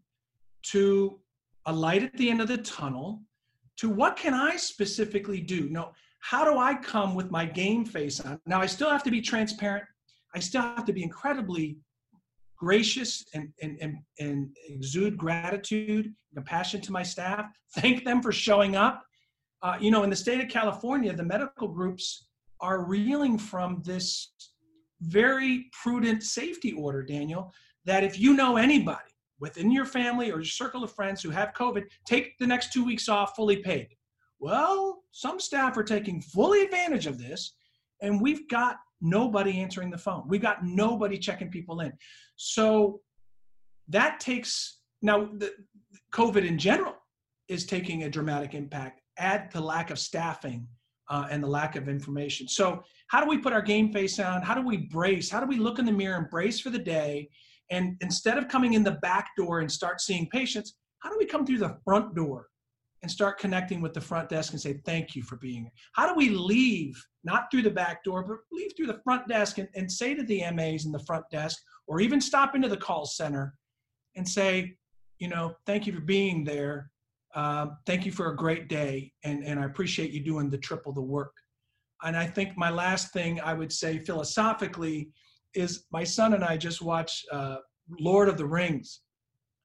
to 0.63 1.19
a 1.65 1.73
light 1.73 2.03
at 2.03 2.15
the 2.17 2.29
end 2.29 2.41
of 2.41 2.47
the 2.47 2.57
tunnel 2.57 3.21
to 3.77 3.89
what 3.89 4.15
can 4.15 4.33
I 4.33 4.55
specifically 4.55 5.41
do? 5.41 5.69
No, 5.69 5.91
how 6.21 6.45
do 6.45 6.57
I 6.57 6.75
come 6.75 7.13
with 7.15 7.29
my 7.29 7.45
game 7.45 7.85
face 7.85 8.19
on? 8.19 8.39
Now, 8.45 8.61
I 8.61 8.65
still 8.65 8.89
have 8.89 9.03
to 9.03 9.11
be 9.11 9.21
transparent. 9.21 9.85
I 10.33 10.39
still 10.39 10.61
have 10.61 10.85
to 10.85 10.93
be 10.93 11.03
incredibly 11.03 11.77
gracious 12.57 13.25
and, 13.33 13.49
and, 13.61 13.77
and, 13.81 13.97
and 14.19 14.55
exude 14.67 15.17
gratitude 15.17 16.05
and 16.05 16.35
compassion 16.35 16.79
to 16.81 16.91
my 16.91 17.03
staff. 17.03 17.45
Thank 17.75 18.05
them 18.05 18.21
for 18.21 18.31
showing 18.31 18.75
up 18.75 19.03
uh, 19.63 19.77
you 19.79 19.91
know, 19.91 20.03
in 20.03 20.09
the 20.09 20.15
state 20.15 20.41
of 20.41 20.49
California, 20.49 21.13
the 21.13 21.23
medical 21.23 21.67
groups 21.67 22.27
are 22.59 22.83
reeling 22.83 23.37
from 23.37 23.81
this 23.85 24.31
very 25.01 25.69
prudent 25.83 26.23
safety 26.23 26.71
order, 26.73 27.03
Daniel, 27.03 27.53
that 27.85 28.03
if 28.03 28.19
you 28.19 28.33
know 28.33 28.57
anybody 28.57 28.99
within 29.39 29.71
your 29.71 29.85
family 29.85 30.31
or 30.31 30.35
your 30.35 30.43
circle 30.45 30.83
of 30.83 30.91
friends 30.91 31.21
who 31.21 31.29
have 31.29 31.53
COVID, 31.53 31.83
take 32.05 32.37
the 32.39 32.47
next 32.47 32.73
two 32.73 32.83
weeks 32.83 33.09
off 33.09 33.35
fully 33.35 33.57
paid. 33.57 33.89
Well, 34.41 35.03
some 35.11 35.39
staff 35.39 35.77
are 35.77 35.83
taking 35.83 36.19
fully 36.19 36.63
advantage 36.63 37.05
of 37.05 37.19
this, 37.19 37.53
and 38.01 38.19
we've 38.19 38.49
got 38.49 38.77
nobody 38.99 39.61
answering 39.61 39.91
the 39.91 39.97
phone. 39.97 40.23
We've 40.27 40.41
got 40.41 40.65
nobody 40.65 41.17
checking 41.17 41.49
people 41.49 41.81
in. 41.81 41.93
So 42.35 43.01
that 43.89 44.19
takes 44.19 44.79
now 45.03 45.29
the 45.37 45.53
COVID 46.13 46.45
in 46.45 46.57
general 46.57 46.95
is 47.47 47.65
taking 47.65 48.03
a 48.03 48.09
dramatic 48.09 48.53
impact 48.55 49.01
add 49.17 49.51
to 49.51 49.61
lack 49.61 49.91
of 49.91 49.99
staffing 49.99 50.67
uh, 51.09 51.27
and 51.29 51.43
the 51.43 51.47
lack 51.47 51.75
of 51.75 51.87
information. 51.87 52.47
So, 52.47 52.83
how 53.07 53.21
do 53.21 53.29
we 53.29 53.37
put 53.37 53.53
our 53.53 53.61
game 53.61 53.91
face 53.91 54.19
on? 54.19 54.41
How 54.41 54.55
do 54.55 54.65
we 54.65 54.77
brace? 54.77 55.29
How 55.29 55.39
do 55.39 55.45
we 55.45 55.57
look 55.57 55.77
in 55.77 55.85
the 55.85 55.91
mirror 55.91 56.17
and 56.17 56.29
brace 56.29 56.59
for 56.59 56.69
the 56.69 56.79
day? 56.79 57.29
And 57.69 57.95
instead 58.01 58.37
of 58.37 58.47
coming 58.47 58.73
in 58.73 58.83
the 58.83 58.97
back 59.03 59.29
door 59.37 59.59
and 59.59 59.71
start 59.71 60.01
seeing 60.01 60.27
patients, 60.29 60.75
how 60.99 61.09
do 61.09 61.17
we 61.19 61.25
come 61.25 61.45
through 61.45 61.59
the 61.59 61.77
front 61.85 62.15
door 62.15 62.47
and 63.01 63.11
start 63.11 63.39
connecting 63.39 63.81
with 63.81 63.93
the 63.93 64.01
front 64.01 64.29
desk 64.29 64.53
and 64.53 64.61
say, 64.61 64.79
thank 64.85 65.15
you 65.15 65.23
for 65.23 65.37
being 65.37 65.63
here? 65.63 65.71
How 65.93 66.07
do 66.07 66.15
we 66.15 66.29
leave, 66.29 67.03
not 67.23 67.49
through 67.49 67.63
the 67.63 67.71
back 67.71 68.03
door, 68.03 68.23
but 68.23 68.37
leave 68.51 68.71
through 68.77 68.87
the 68.87 69.01
front 69.03 69.27
desk 69.27 69.57
and, 69.57 69.67
and 69.75 69.91
say 69.91 70.13
to 70.13 70.23
the 70.23 70.43
MAs 70.51 70.85
in 70.85 70.91
the 70.91 71.03
front 71.05 71.25
desk, 71.31 71.57
or 71.87 71.99
even 71.99 72.21
stop 72.21 72.55
into 72.55 72.69
the 72.69 72.77
call 72.77 73.05
center 73.05 73.55
and 74.15 74.27
say, 74.27 74.75
you 75.19 75.27
know, 75.27 75.55
thank 75.65 75.87
you 75.87 75.93
for 75.93 76.01
being 76.01 76.43
there. 76.43 76.91
Um, 77.33 77.77
thank 77.85 78.05
you 78.05 78.11
for 78.11 78.31
a 78.31 78.35
great 78.35 78.67
day, 78.67 79.11
and, 79.23 79.43
and 79.43 79.59
I 79.59 79.65
appreciate 79.65 80.11
you 80.11 80.21
doing 80.23 80.49
the 80.49 80.57
triple 80.57 80.91
the 80.91 81.01
work. 81.01 81.33
And 82.03 82.17
I 82.17 82.27
think 82.27 82.57
my 82.57 82.69
last 82.69 83.13
thing 83.13 83.39
I 83.39 83.53
would 83.53 83.71
say 83.71 83.99
philosophically 83.99 85.09
is 85.53 85.85
my 85.91 86.03
son 86.03 86.33
and 86.33 86.43
I 86.43 86.57
just 86.57 86.81
watched 86.81 87.25
uh, 87.31 87.57
Lord 87.99 88.27
of 88.29 88.37
the 88.37 88.45
Rings. 88.45 89.01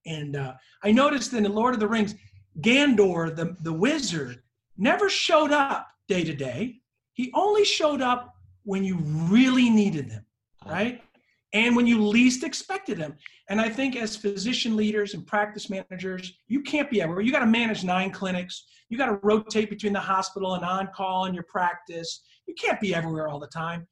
And 0.05 0.37
uh, 0.37 0.55
I 0.85 0.93
noticed 0.93 1.33
in 1.33 1.43
the 1.43 1.49
Lord 1.49 1.75
of 1.75 1.81
the 1.81 1.88
Rings, 1.88 2.14
Gandor, 2.61 3.35
the, 3.35 3.57
the 3.61 3.73
wizard, 3.73 4.43
never 4.77 5.09
showed 5.09 5.53
up 5.53 5.89
day 6.09 6.25
to 6.25 6.35
day. 6.35 6.77
He 7.15 7.31
only 7.35 7.65
showed 7.65 8.01
up 8.01 8.35
when 8.64 8.85
you 8.85 8.99
really 8.99 9.71
needed 9.71 10.11
him, 10.11 10.25
uh-huh. 10.62 10.73
right? 10.73 11.03
and 11.57 11.75
when 11.75 11.87
you 11.87 12.05
least 12.05 12.45
expected 12.45 12.99
them. 12.99 13.14
And 13.49 13.61
I 13.61 13.71
think 13.71 13.97
as 13.97 14.14
physician 14.14 14.77
leaders 14.77 15.14
and 15.14 15.27
practice 15.27 15.71
managers, 15.71 16.35
you 16.49 16.61
can't 16.61 16.90
be 16.90 17.01
everywhere. 17.01 17.25
You 17.25 17.33
got 17.33 17.40
to 17.40 17.47
manage 17.47 17.83
nine 17.83 18.11
clinics. 18.11 18.66
You 18.90 18.99
got 18.99 19.07
to 19.07 19.19
rotate 19.23 19.71
between 19.71 19.95
the 19.95 20.01
hospital 20.01 20.55
and 20.55 20.64
on 20.64 20.88
call 20.95 21.25
and 21.25 21.35
your 21.35 21.45
practice. 21.45 22.23
You 22.47 22.55
can't 22.55 22.79
be 22.79 22.95
everywhere 22.95 23.29
all 23.29 23.38
the 23.38 23.47
time. 23.47 23.87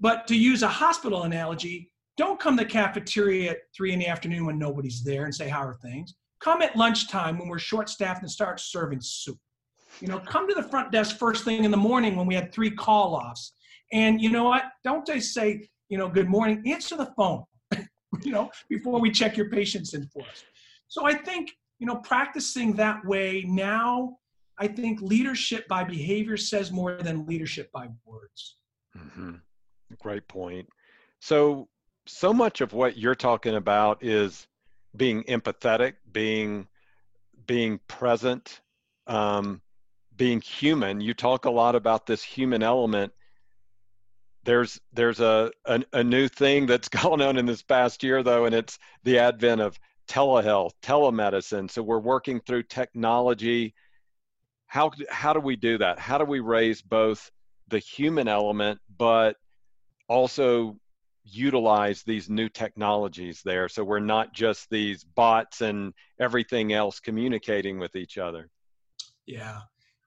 But 0.00 0.26
to 0.26 0.36
use 0.36 0.62
a 0.62 0.68
hospital 0.68 1.22
analogy, 1.22 1.90
don't 2.18 2.38
come 2.38 2.58
to 2.58 2.64
the 2.64 2.68
cafeteria 2.68 3.52
at 3.52 3.58
three 3.74 3.92
in 3.92 3.98
the 3.98 4.08
afternoon 4.08 4.44
when 4.44 4.58
nobody's 4.58 5.02
there 5.02 5.24
and 5.24 5.34
say, 5.34 5.48
How 5.48 5.62
are 5.62 5.74
things? 5.74 6.14
Come 6.42 6.62
at 6.62 6.74
lunchtime 6.76 7.38
when 7.38 7.48
we're 7.48 7.58
short 7.58 7.88
staffed 7.88 8.22
and 8.22 8.30
start 8.30 8.58
serving 8.58 9.00
soup. 9.00 9.38
You 10.00 10.08
know, 10.08 10.18
come 10.18 10.48
to 10.48 10.54
the 10.54 10.62
front 10.62 10.90
desk 10.90 11.16
first 11.16 11.44
thing 11.44 11.64
in 11.64 11.70
the 11.70 11.76
morning 11.76 12.16
when 12.16 12.26
we 12.26 12.34
had 12.34 12.52
three 12.52 12.70
call 12.70 13.14
offs. 13.14 13.52
And 13.92 14.20
you 14.20 14.30
know 14.30 14.44
what? 14.44 14.64
Don't 14.82 15.06
just 15.06 15.34
say, 15.34 15.68
you 15.88 15.98
know, 15.98 16.08
good 16.08 16.28
morning, 16.28 16.62
answer 16.66 16.96
the 16.96 17.12
phone, 17.16 17.44
you 18.22 18.32
know, 18.32 18.50
before 18.68 19.00
we 19.00 19.10
check 19.10 19.36
your 19.36 19.50
patients 19.50 19.94
in 19.94 20.06
for 20.08 20.22
us. 20.22 20.44
So 20.88 21.06
I 21.06 21.14
think, 21.14 21.52
you 21.78 21.86
know, 21.86 21.96
practicing 21.96 22.74
that 22.74 23.04
way 23.04 23.44
now, 23.46 24.16
I 24.58 24.66
think 24.66 25.00
leadership 25.00 25.68
by 25.68 25.84
behavior 25.84 26.36
says 26.36 26.72
more 26.72 26.96
than 26.96 27.26
leadership 27.26 27.70
by 27.72 27.88
words. 28.04 28.56
Mm-hmm. 28.96 29.34
Great 30.00 30.26
point. 30.26 30.68
So, 31.20 31.68
so 32.06 32.32
much 32.32 32.60
of 32.60 32.72
what 32.72 32.96
you're 32.96 33.14
talking 33.14 33.54
about 33.54 34.02
is 34.02 34.48
being 34.96 35.24
empathetic, 35.24 35.94
being 36.10 36.68
being 37.46 37.80
present, 37.88 38.60
um, 39.06 39.60
being 40.16 40.40
human. 40.40 41.00
You 41.00 41.14
talk 41.14 41.44
a 41.44 41.50
lot 41.50 41.74
about 41.74 42.06
this 42.06 42.22
human 42.22 42.62
element. 42.62 43.12
There's 44.44 44.80
there's 44.92 45.20
a, 45.20 45.50
a, 45.64 45.82
a 45.92 46.04
new 46.04 46.28
thing 46.28 46.66
that's 46.66 46.88
gone 47.00 47.22
on 47.22 47.36
in 47.38 47.46
this 47.46 47.62
past 47.62 48.02
year 48.02 48.22
though 48.22 48.44
and 48.44 48.54
it's 48.54 48.78
the 49.04 49.18
advent 49.18 49.60
of 49.60 49.78
telehealth 50.08 50.72
telemedicine. 50.82 51.70
So 51.70 51.82
we're 51.82 51.98
working 51.98 52.40
through 52.40 52.64
technology. 52.64 53.74
How 54.66 54.90
how 55.08 55.32
do 55.32 55.40
we 55.40 55.56
do 55.56 55.78
that? 55.78 55.98
How 55.98 56.18
do 56.18 56.24
we 56.24 56.40
raise 56.40 56.82
both 56.82 57.30
the 57.68 57.78
human 57.78 58.28
element 58.28 58.80
but 58.96 59.36
also 60.08 60.76
utilize 61.24 62.02
these 62.02 62.28
new 62.28 62.48
technologies 62.48 63.42
there 63.44 63.68
so 63.68 63.84
we're 63.84 64.00
not 64.00 64.32
just 64.34 64.68
these 64.70 65.04
bots 65.04 65.60
and 65.60 65.92
everything 66.20 66.72
else 66.72 66.98
communicating 66.98 67.78
with 67.78 67.94
each 67.94 68.18
other 68.18 68.48
yeah 69.26 69.60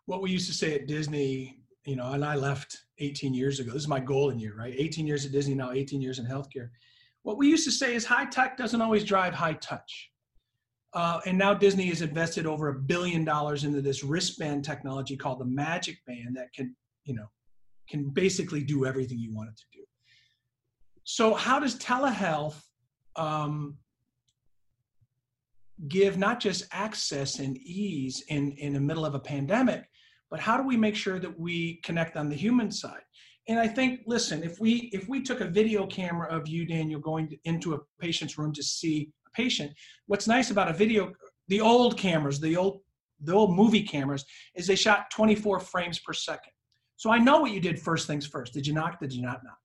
what 0.06 0.22
we 0.22 0.30
used 0.30 0.48
to 0.48 0.54
say 0.54 0.76
at 0.76 0.88
disney 0.88 1.58
you 1.86 1.96
know, 1.96 2.12
and 2.14 2.26
I 2.26 2.36
left 2.36 2.78
18 2.98 3.34
years 3.34 3.60
ago. 3.60 3.72
This 3.72 3.84
is 3.84 3.88
my 3.88 4.00
golden 4.00 4.40
year, 4.40 4.56
right? 4.58 4.74
18 4.76 5.06
years 5.06 5.26
at 5.26 5.32
Disney, 5.32 5.54
now 5.54 5.72
18 5.72 6.02
years 6.02 6.20
in 6.20 6.26
healthcare. 6.26 6.70
What 7.22 7.38
we 7.38 7.48
used 7.48 7.66
to 7.66 7.72
say 7.72 7.96
is 7.96 8.06
high 8.06 8.26
tech 8.26 8.58
doesn't 8.58 8.82
always 8.82 9.04
drive 9.04 9.34
high 9.34 9.54
touch. 9.54 10.12
Uh, 10.94 11.20
and 11.26 11.38
now 11.38 11.54
Disney 11.54 11.88
has 11.88 12.02
invested 12.02 12.46
over 12.46 12.70
a 12.70 12.74
billion 12.74 13.24
dollars 13.24 13.66
into 13.66 13.82
this 13.82 14.04
wristband 14.04 14.64
technology 14.64 15.16
called 15.16 15.40
the 15.40 15.46
Magic 15.46 15.98
Band 16.08 16.36
that 16.36 16.54
can, 16.54 16.76
you 17.04 17.14
know, 17.14 17.26
can 17.90 18.10
basically 18.10 18.64
do 18.64 18.86
everything 18.86 19.20
you 19.20 19.34
want 19.34 19.50
it 19.50 19.58
to 19.58 19.66
do. 19.74 19.84
So, 21.06 21.36
how 21.36 21.60
does 21.60 21.78
telehealth 21.78 22.60
um, 23.16 23.78
give 25.88 26.18
not 26.18 26.40
just 26.40 26.66
access 26.72 27.40
and 27.40 27.58
ease 27.58 28.24
in 28.30 28.54
in 28.54 28.74
the 28.74 28.80
middle 28.80 29.06
of 29.06 29.14
a 29.14 29.20
pandemic, 29.20 29.86
but 30.32 30.40
how 30.40 30.58
do 30.58 30.64
we 30.68 30.76
make 30.76 30.96
sure 30.96 31.20
that 31.20 31.40
we 31.40 31.80
connect 31.84 32.18
on 32.18 32.28
the 32.28 32.36
human 32.36 32.72
side? 32.72 33.02
And 33.48 33.60
i 33.60 33.68
think 33.68 34.00
listen 34.08 34.42
if 34.42 34.60
we 34.60 34.90
if 34.92 35.08
we 35.08 35.22
took 35.22 35.40
a 35.40 35.46
video 35.46 35.86
camera 35.86 36.28
of 36.36 36.48
you 36.48 36.66
daniel 36.66 37.00
going 37.00 37.38
into 37.44 37.76
a 37.76 37.80
patient's 38.00 38.40
room 38.40 38.52
to 38.54 38.64
see 38.64 39.12
a 39.28 39.30
patient 39.42 39.72
what's 40.08 40.28
nice 40.28 40.50
about 40.50 40.68
a 40.68 40.74
video 40.74 41.14
the 41.50 41.62
old 41.62 41.96
cameras 41.96 42.40
the 42.40 42.58
old 42.58 42.82
the 43.22 43.34
old 43.34 43.56
movie 43.56 43.84
cameras 43.84 44.26
is 44.56 44.66
they 44.66 44.76
shot 44.76 45.12
24 45.12 45.60
frames 45.60 46.00
per 46.00 46.14
second. 46.14 46.52
So 46.96 47.12
i 47.12 47.20
know 47.20 47.40
what 47.42 47.52
you 47.52 47.60
did 47.60 47.80
first 47.80 48.08
things 48.08 48.26
first. 48.26 48.52
Did 48.54 48.66
you 48.66 48.74
knock 48.74 49.00
did 49.00 49.14
you 49.14 49.22
not 49.22 49.44
knock 49.44 49.60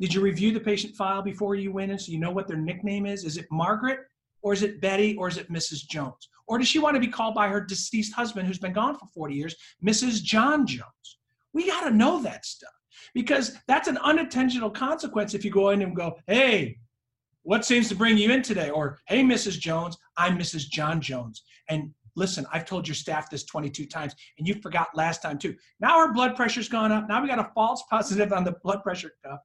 did 0.00 0.12
you 0.12 0.20
review 0.20 0.52
the 0.52 0.60
patient 0.60 0.94
file 0.94 1.22
before 1.22 1.54
you 1.54 1.72
went 1.72 1.90
in 1.90 1.98
so 1.98 2.12
you 2.12 2.18
know 2.18 2.30
what 2.30 2.46
their 2.46 2.56
nickname 2.56 3.06
is 3.06 3.24
is 3.24 3.36
it 3.36 3.46
margaret 3.50 4.00
or 4.42 4.52
is 4.52 4.62
it 4.62 4.80
betty 4.80 5.16
or 5.16 5.28
is 5.28 5.36
it 5.36 5.50
mrs 5.50 5.86
jones 5.86 6.28
or 6.46 6.58
does 6.58 6.68
she 6.68 6.78
want 6.78 6.94
to 6.94 7.00
be 7.00 7.08
called 7.08 7.34
by 7.34 7.48
her 7.48 7.60
deceased 7.60 8.12
husband 8.12 8.46
who's 8.46 8.58
been 8.58 8.72
gone 8.72 8.96
for 8.98 9.06
40 9.06 9.34
years, 9.34 9.56
Mrs. 9.84 10.22
John 10.22 10.66
Jones? 10.66 11.18
We 11.52 11.66
got 11.66 11.88
to 11.88 11.90
know 11.90 12.22
that 12.22 12.44
stuff 12.44 12.72
because 13.14 13.56
that's 13.66 13.88
an 13.88 13.98
unintentional 13.98 14.70
consequence 14.70 15.34
if 15.34 15.44
you 15.44 15.50
go 15.50 15.70
in 15.70 15.82
and 15.82 15.96
go, 15.96 16.16
hey, 16.26 16.78
what 17.42 17.64
seems 17.64 17.88
to 17.88 17.94
bring 17.94 18.18
you 18.18 18.30
in 18.30 18.42
today? 18.42 18.70
Or, 18.70 18.98
hey, 19.06 19.22
Mrs. 19.22 19.58
Jones, 19.58 19.96
I'm 20.16 20.38
Mrs. 20.38 20.68
John 20.68 21.00
Jones. 21.00 21.42
And 21.68 21.92
listen, 22.16 22.46
I've 22.52 22.64
told 22.64 22.86
your 22.86 22.94
staff 22.94 23.30
this 23.30 23.44
22 23.44 23.86
times 23.86 24.14
and 24.38 24.46
you 24.46 24.54
forgot 24.60 24.88
last 24.94 25.22
time 25.22 25.38
too. 25.38 25.54
Now 25.80 25.98
our 25.98 26.12
blood 26.12 26.36
pressure's 26.36 26.68
gone 26.68 26.92
up. 26.92 27.08
Now 27.08 27.22
we 27.22 27.28
got 27.28 27.38
a 27.38 27.50
false 27.54 27.82
positive 27.90 28.32
on 28.32 28.44
the 28.44 28.54
blood 28.62 28.82
pressure 28.82 29.12
cuff. 29.24 29.40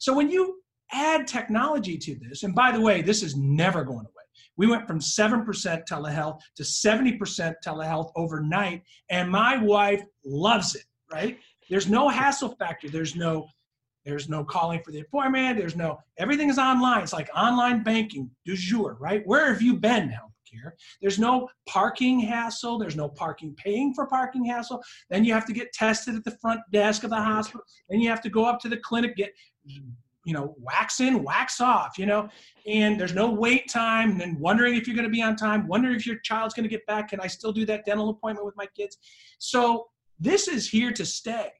So 0.00 0.14
when 0.14 0.30
you 0.30 0.60
add 0.92 1.28
technology 1.28 1.96
to 1.98 2.16
this, 2.16 2.42
and 2.42 2.54
by 2.54 2.72
the 2.72 2.80
way, 2.80 3.02
this 3.02 3.22
is 3.22 3.36
never 3.36 3.84
going 3.84 4.00
away. 4.00 4.14
We 4.56 4.66
went 4.66 4.86
from 4.86 4.98
7% 4.98 5.44
telehealth 5.88 6.40
to 6.56 6.62
70% 6.62 7.54
telehealth 7.64 8.10
overnight, 8.16 8.82
and 9.08 9.30
my 9.30 9.56
wife 9.56 10.02
loves 10.24 10.74
it, 10.74 10.84
right? 11.12 11.38
There's 11.68 11.88
no 11.88 12.08
hassle 12.08 12.56
factor. 12.58 12.88
There's 12.88 13.14
no 13.14 13.46
there's 14.06 14.30
no 14.30 14.42
calling 14.42 14.80
for 14.82 14.92
the 14.92 15.00
appointment. 15.00 15.58
There's 15.58 15.76
no 15.76 15.98
everything 16.18 16.48
is 16.48 16.58
online. 16.58 17.02
It's 17.02 17.12
like 17.12 17.28
online 17.36 17.82
banking 17.82 18.30
du 18.46 18.56
jour, 18.56 18.96
right? 18.98 19.22
Where 19.26 19.52
have 19.52 19.62
you 19.62 19.76
been, 19.76 20.08
healthcare? 20.08 20.72
There's 21.00 21.18
no 21.18 21.48
parking 21.68 22.18
hassle. 22.20 22.78
There's 22.78 22.96
no 22.96 23.08
parking 23.08 23.54
paying 23.56 23.94
for 23.94 24.06
parking 24.06 24.46
hassle. 24.46 24.82
Then 25.10 25.24
you 25.24 25.32
have 25.34 25.46
to 25.46 25.52
get 25.52 25.72
tested 25.72 26.16
at 26.16 26.24
the 26.24 26.36
front 26.40 26.60
desk 26.72 27.04
of 27.04 27.10
the 27.10 27.16
hospital. 27.16 27.62
Then 27.88 28.00
you 28.00 28.08
have 28.08 28.22
to 28.22 28.30
go 28.30 28.44
up 28.44 28.58
to 28.60 28.68
the 28.68 28.78
clinic, 28.78 29.16
get 29.16 29.32
you 29.64 30.34
know, 30.34 30.54
wax 30.58 31.00
in, 31.00 31.22
wax 31.22 31.60
off, 31.60 31.98
you 31.98 32.06
know, 32.06 32.28
and 32.66 33.00
there's 33.00 33.14
no 33.14 33.30
wait 33.30 33.70
time, 33.70 34.10
and 34.12 34.20
then 34.20 34.38
wondering 34.38 34.74
if 34.74 34.86
you're 34.86 34.96
going 34.96 35.08
to 35.08 35.10
be 35.10 35.22
on 35.22 35.34
time, 35.34 35.66
wondering 35.66 35.96
if 35.96 36.06
your 36.06 36.18
child's 36.18 36.54
going 36.54 36.64
to 36.64 36.68
get 36.68 36.86
back. 36.86 37.08
Can 37.08 37.20
I 37.20 37.26
still 37.26 37.52
do 37.52 37.64
that 37.66 37.86
dental 37.86 38.10
appointment 38.10 38.44
with 38.44 38.56
my 38.56 38.66
kids? 38.76 38.98
So 39.38 39.88
this 40.18 40.46
is 40.48 40.68
here 40.68 40.92
to 40.92 41.06
stay. 41.06 41.50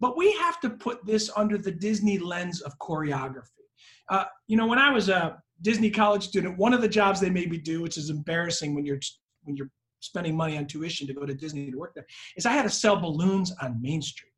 But 0.00 0.16
we 0.16 0.32
have 0.34 0.60
to 0.60 0.70
put 0.70 1.04
this 1.04 1.30
under 1.36 1.58
the 1.58 1.72
Disney 1.72 2.18
lens 2.18 2.60
of 2.60 2.76
choreography. 2.78 3.64
Uh, 4.08 4.24
you 4.46 4.56
know, 4.56 4.66
when 4.66 4.78
I 4.78 4.90
was 4.90 5.08
a 5.08 5.42
Disney 5.62 5.90
college 5.90 6.28
student, 6.28 6.56
one 6.56 6.72
of 6.72 6.80
the 6.80 6.88
jobs 6.88 7.20
they 7.20 7.30
made 7.30 7.50
me 7.50 7.58
do, 7.58 7.82
which 7.82 7.98
is 7.98 8.10
embarrassing 8.10 8.74
when 8.74 8.84
you're 8.84 9.00
when 9.42 9.56
you're 9.56 9.70
spending 10.00 10.36
money 10.36 10.56
on 10.56 10.66
tuition 10.66 11.06
to 11.08 11.14
go 11.14 11.26
to 11.26 11.34
Disney 11.34 11.70
to 11.70 11.76
work 11.76 11.94
there, 11.94 12.06
is 12.36 12.46
I 12.46 12.52
had 12.52 12.62
to 12.62 12.70
sell 12.70 12.96
balloons 12.96 13.52
on 13.60 13.80
Main 13.82 14.00
Street. 14.00 14.32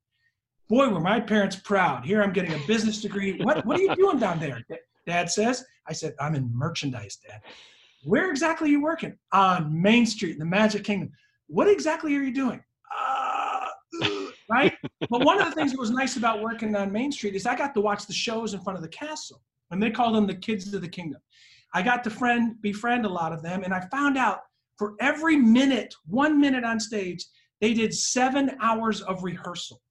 Boy, 0.70 0.88
were 0.88 1.00
my 1.00 1.18
parents 1.18 1.56
proud. 1.56 2.04
Here 2.04 2.22
I'm 2.22 2.32
getting 2.32 2.54
a 2.54 2.66
business 2.68 3.02
degree. 3.02 3.36
What 3.42 3.66
what 3.66 3.76
are 3.76 3.82
you 3.82 3.96
doing 3.96 4.20
down 4.20 4.38
there? 4.38 4.64
Dad 5.04 5.28
says. 5.28 5.64
I 5.88 5.92
said, 5.92 6.14
I'm 6.20 6.36
in 6.36 6.48
merchandise, 6.56 7.16
Dad. 7.16 7.40
Where 8.04 8.30
exactly 8.30 8.68
are 8.68 8.70
you 8.70 8.80
working? 8.80 9.18
On 9.32 9.82
Main 9.82 10.06
Street 10.06 10.34
in 10.34 10.38
the 10.38 10.44
Magic 10.44 10.84
Kingdom. 10.84 11.10
What 11.48 11.68
exactly 11.68 12.14
are 12.16 12.22
you 12.22 12.32
doing? 12.32 12.62
Uh, 12.96 13.66
uh, 14.04 14.26
right? 14.48 14.72
but 15.10 15.24
one 15.24 15.40
of 15.40 15.46
the 15.46 15.54
things 15.56 15.72
that 15.72 15.80
was 15.80 15.90
nice 15.90 16.16
about 16.16 16.40
working 16.40 16.76
on 16.76 16.92
Main 16.92 17.10
Street 17.10 17.34
is 17.34 17.44
I 17.46 17.56
got 17.56 17.74
to 17.74 17.80
watch 17.80 18.06
the 18.06 18.12
shows 18.12 18.54
in 18.54 18.60
front 18.60 18.76
of 18.76 18.82
the 18.82 18.88
castle, 18.88 19.42
and 19.72 19.82
they 19.82 19.90
call 19.90 20.12
them 20.12 20.28
the 20.28 20.36
kids 20.36 20.72
of 20.72 20.80
the 20.80 20.88
kingdom. 20.88 21.20
I 21.74 21.82
got 21.82 22.04
to 22.04 22.10
friend 22.10 22.54
befriend 22.62 23.04
a 23.04 23.08
lot 23.08 23.32
of 23.32 23.42
them, 23.42 23.64
and 23.64 23.74
I 23.74 23.80
found 23.90 24.16
out 24.16 24.42
for 24.78 24.94
every 25.00 25.36
minute, 25.36 25.92
one 26.06 26.40
minute 26.40 26.62
on 26.62 26.78
stage, 26.78 27.26
they 27.60 27.74
did 27.74 27.92
seven 27.92 28.56
hours 28.60 29.02
of 29.02 29.24
rehearsal. 29.24 29.82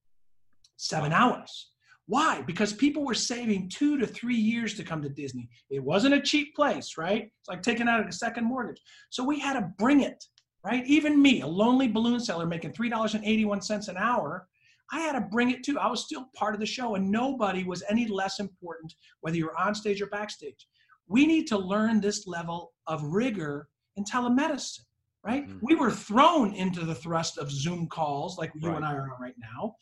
Seven 0.79 1.13
hours. 1.13 1.71
Why? 2.07 2.41
Because 2.41 2.73
people 2.73 3.05
were 3.05 3.13
saving 3.13 3.69
two 3.69 3.99
to 3.99 4.07
three 4.07 4.35
years 4.35 4.73
to 4.75 4.83
come 4.83 5.01
to 5.03 5.09
Disney. 5.09 5.47
It 5.69 5.83
wasn't 5.83 6.15
a 6.15 6.21
cheap 6.21 6.55
place, 6.55 6.97
right? 6.97 7.23
It's 7.23 7.47
like 7.47 7.61
taking 7.61 7.87
out 7.87 8.07
a 8.07 8.11
second 8.11 8.45
mortgage. 8.45 8.81
So 9.11 9.23
we 9.23 9.39
had 9.39 9.53
to 9.53 9.69
bring 9.77 10.01
it 10.01 10.23
right? 10.63 10.85
Even 10.85 11.21
me, 11.21 11.41
a 11.41 11.47
lonely 11.47 11.87
balloon 11.87 12.19
seller 12.19 12.45
making 12.45 12.73
$3.81 12.73 13.87
an 13.87 13.97
hour, 13.97 14.47
I 14.91 14.99
had 14.99 15.13
to 15.13 15.21
bring 15.21 15.51
it 15.51 15.63
too. 15.63 15.77
I 15.77 15.87
was 15.87 16.03
still 16.03 16.25
part 16.35 16.53
of 16.53 16.59
the 16.59 16.65
show, 16.65 16.95
and 16.95 17.11
nobody 17.11 17.63
was 17.63 17.83
any 17.89 18.07
less 18.07 18.39
important, 18.39 18.93
whether 19.21 19.37
you're 19.37 19.57
on 19.57 19.75
stage 19.75 20.01
or 20.01 20.07
backstage. 20.07 20.67
We 21.07 21.25
need 21.25 21.47
to 21.47 21.57
learn 21.57 22.01
this 22.01 22.27
level 22.27 22.73
of 22.87 23.03
rigor 23.03 23.67
in 23.97 24.03
telemedicine, 24.03 24.81
right? 25.23 25.47
Mm-hmm. 25.47 25.59
We 25.61 25.75
were 25.75 25.91
thrown 25.91 26.53
into 26.53 26.85
the 26.85 26.95
thrust 26.95 27.37
of 27.37 27.51
Zoom 27.51 27.87
calls 27.87 28.37
like 28.37 28.51
you 28.55 28.69
right. 28.69 28.77
and 28.77 28.85
I 28.85 28.93
are 28.93 29.11
on 29.11 29.21
right 29.21 29.35
now. 29.39 29.75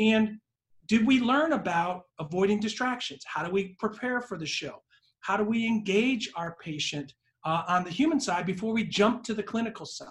And 0.00 0.38
did 0.88 1.06
we 1.06 1.20
learn 1.20 1.52
about 1.52 2.02
avoiding 2.18 2.58
distractions? 2.58 3.22
How 3.26 3.44
do 3.44 3.52
we 3.52 3.76
prepare 3.78 4.20
for 4.20 4.36
the 4.36 4.46
show? 4.46 4.82
How 5.20 5.36
do 5.36 5.44
we 5.44 5.66
engage 5.66 6.28
our 6.34 6.56
patient 6.60 7.12
uh, 7.44 7.62
on 7.68 7.84
the 7.84 7.90
human 7.90 8.20
side 8.20 8.46
before 8.46 8.72
we 8.72 8.84
jump 8.84 9.24
to 9.24 9.34
the 9.34 9.42
clinical 9.42 9.86
side. 9.86 10.08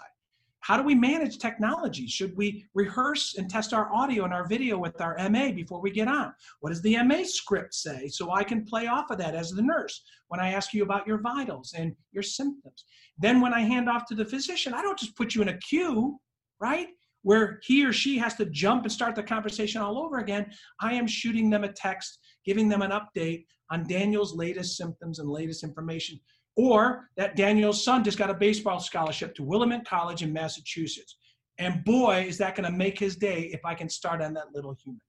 How 0.61 0.75
do 0.75 0.83
we 0.83 0.93
manage 0.93 1.37
technology? 1.37 2.05
Should 2.05 2.35
we 2.35 2.65
rehearse 2.73 3.35
and 3.37 3.49
test 3.49 3.73
our 3.73 3.91
audio 3.93 4.25
and 4.25 4.33
our 4.33 4.45
video 4.45 4.77
with 4.77 4.99
our 4.99 5.15
MA 5.29 5.51
before 5.51 5.79
we 5.81 5.89
get 5.89 6.09
on? 6.09 6.33
What 6.59 6.71
does 6.71 6.81
the 6.81 7.01
MA 7.03 7.23
script 7.23 7.73
say 7.73 8.09
so 8.09 8.31
I 8.31 8.43
can 8.43 8.65
play 8.65 8.87
off 8.87 9.09
of 9.09 9.17
that 9.19 9.35
as 9.35 9.51
the 9.51 9.61
nurse 9.61 10.01
when 10.27 10.41
I 10.41 10.51
ask 10.51 10.73
you 10.73 10.83
about 10.83 11.07
your 11.07 11.19
vitals 11.19 11.73
and 11.77 11.95
your 12.11 12.23
symptoms? 12.23 12.83
Then 13.17 13.39
when 13.39 13.53
I 13.53 13.61
hand 13.61 13.89
off 13.89 14.05
to 14.07 14.15
the 14.15 14.25
physician, 14.25 14.73
I 14.73 14.81
don't 14.81 14.99
just 14.99 15.15
put 15.15 15.33
you 15.33 15.41
in 15.41 15.49
a 15.49 15.57
queue, 15.59 16.19
right? 16.59 16.89
Where 17.23 17.59
he 17.63 17.85
or 17.85 17.91
she 17.91 18.17
has 18.17 18.35
to 18.35 18.45
jump 18.45 18.83
and 18.83 18.91
start 18.91 19.15
the 19.15 19.23
conversation 19.23 19.81
all 19.81 19.97
over 19.97 20.19
again. 20.19 20.51
I 20.79 20.93
am 20.93 21.05
shooting 21.05 21.49
them 21.49 21.63
a 21.63 21.71
text, 21.71 22.19
giving 22.45 22.69
them 22.69 22.81
an 22.81 22.91
update 22.91 23.45
on 23.69 23.87
Daniel's 23.87 24.33
latest 24.33 24.77
symptoms 24.77 25.19
and 25.19 25.29
latest 25.29 25.63
information 25.63 26.19
or 26.59 27.09
that 27.15 27.37
Daniel's 27.37 27.85
son 27.85 28.03
just 28.03 28.17
got 28.17 28.29
a 28.29 28.33
baseball 28.33 28.81
scholarship 28.81 29.33
to 29.33 29.43
Willamette 29.43 29.87
College 29.87 30.23
in 30.23 30.33
Massachusetts. 30.33 31.15
And 31.57 31.85
boy, 31.85 32.25
is 32.27 32.37
that 32.39 32.55
going 32.55 32.69
to 32.69 32.77
make 32.77 32.99
his 32.99 33.15
day 33.15 33.49
if 33.53 33.61
I 33.63 33.73
can 33.73 33.87
start 33.87 34.21
on 34.21 34.33
that 34.33 34.53
little 34.53 34.75
human. 34.83 34.99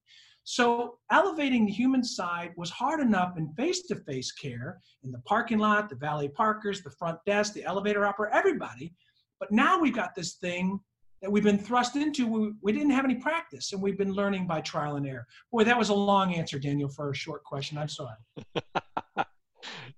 So, 0.45 0.99
elevating 1.11 1.67
the 1.67 1.73
human 1.73 2.05
side 2.05 2.53
was 2.57 2.71
hard 2.71 3.01
enough 3.01 3.37
in 3.37 3.53
face 3.55 3.83
to 3.89 3.97
face 3.97 4.31
care 4.31 4.81
in 5.03 5.11
the 5.11 5.19
parking 5.21 5.59
lot, 5.59 5.89
the 5.89 5.97
valet 5.97 6.29
parkers, 6.29 6.83
the 6.83 6.91
front 6.91 7.19
desk, 7.27 7.53
the 7.53 7.65
elevator 7.65 8.07
operator, 8.07 8.35
everybody. 8.35 8.95
But 9.41 9.51
now 9.51 9.81
we've 9.81 9.95
got 9.95 10.15
this 10.15 10.35
thing 10.35 10.79
that 11.23 11.31
we've 11.31 11.45
been 11.45 11.59
thrust 11.59 11.97
into. 11.97 12.27
We, 12.27 12.53
we 12.63 12.73
didn't 12.73 12.91
have 12.91 13.05
any 13.05 13.17
practice 13.17 13.73
and 13.73 13.83
we've 13.83 13.99
been 13.99 14.13
learning 14.13 14.47
by 14.47 14.61
trial 14.61 14.97
and 14.97 15.07
error. 15.07 15.27
Boy, 15.53 15.65
that 15.65 15.79
was 15.79 15.91
a 15.91 15.95
long 15.95 16.35
answer, 16.35 16.59
Daniel, 16.59 16.89
for 16.89 17.11
a 17.11 17.15
short 17.15 17.45
question. 17.45 17.79
I'm 17.79 17.89
sorry. 17.89 18.17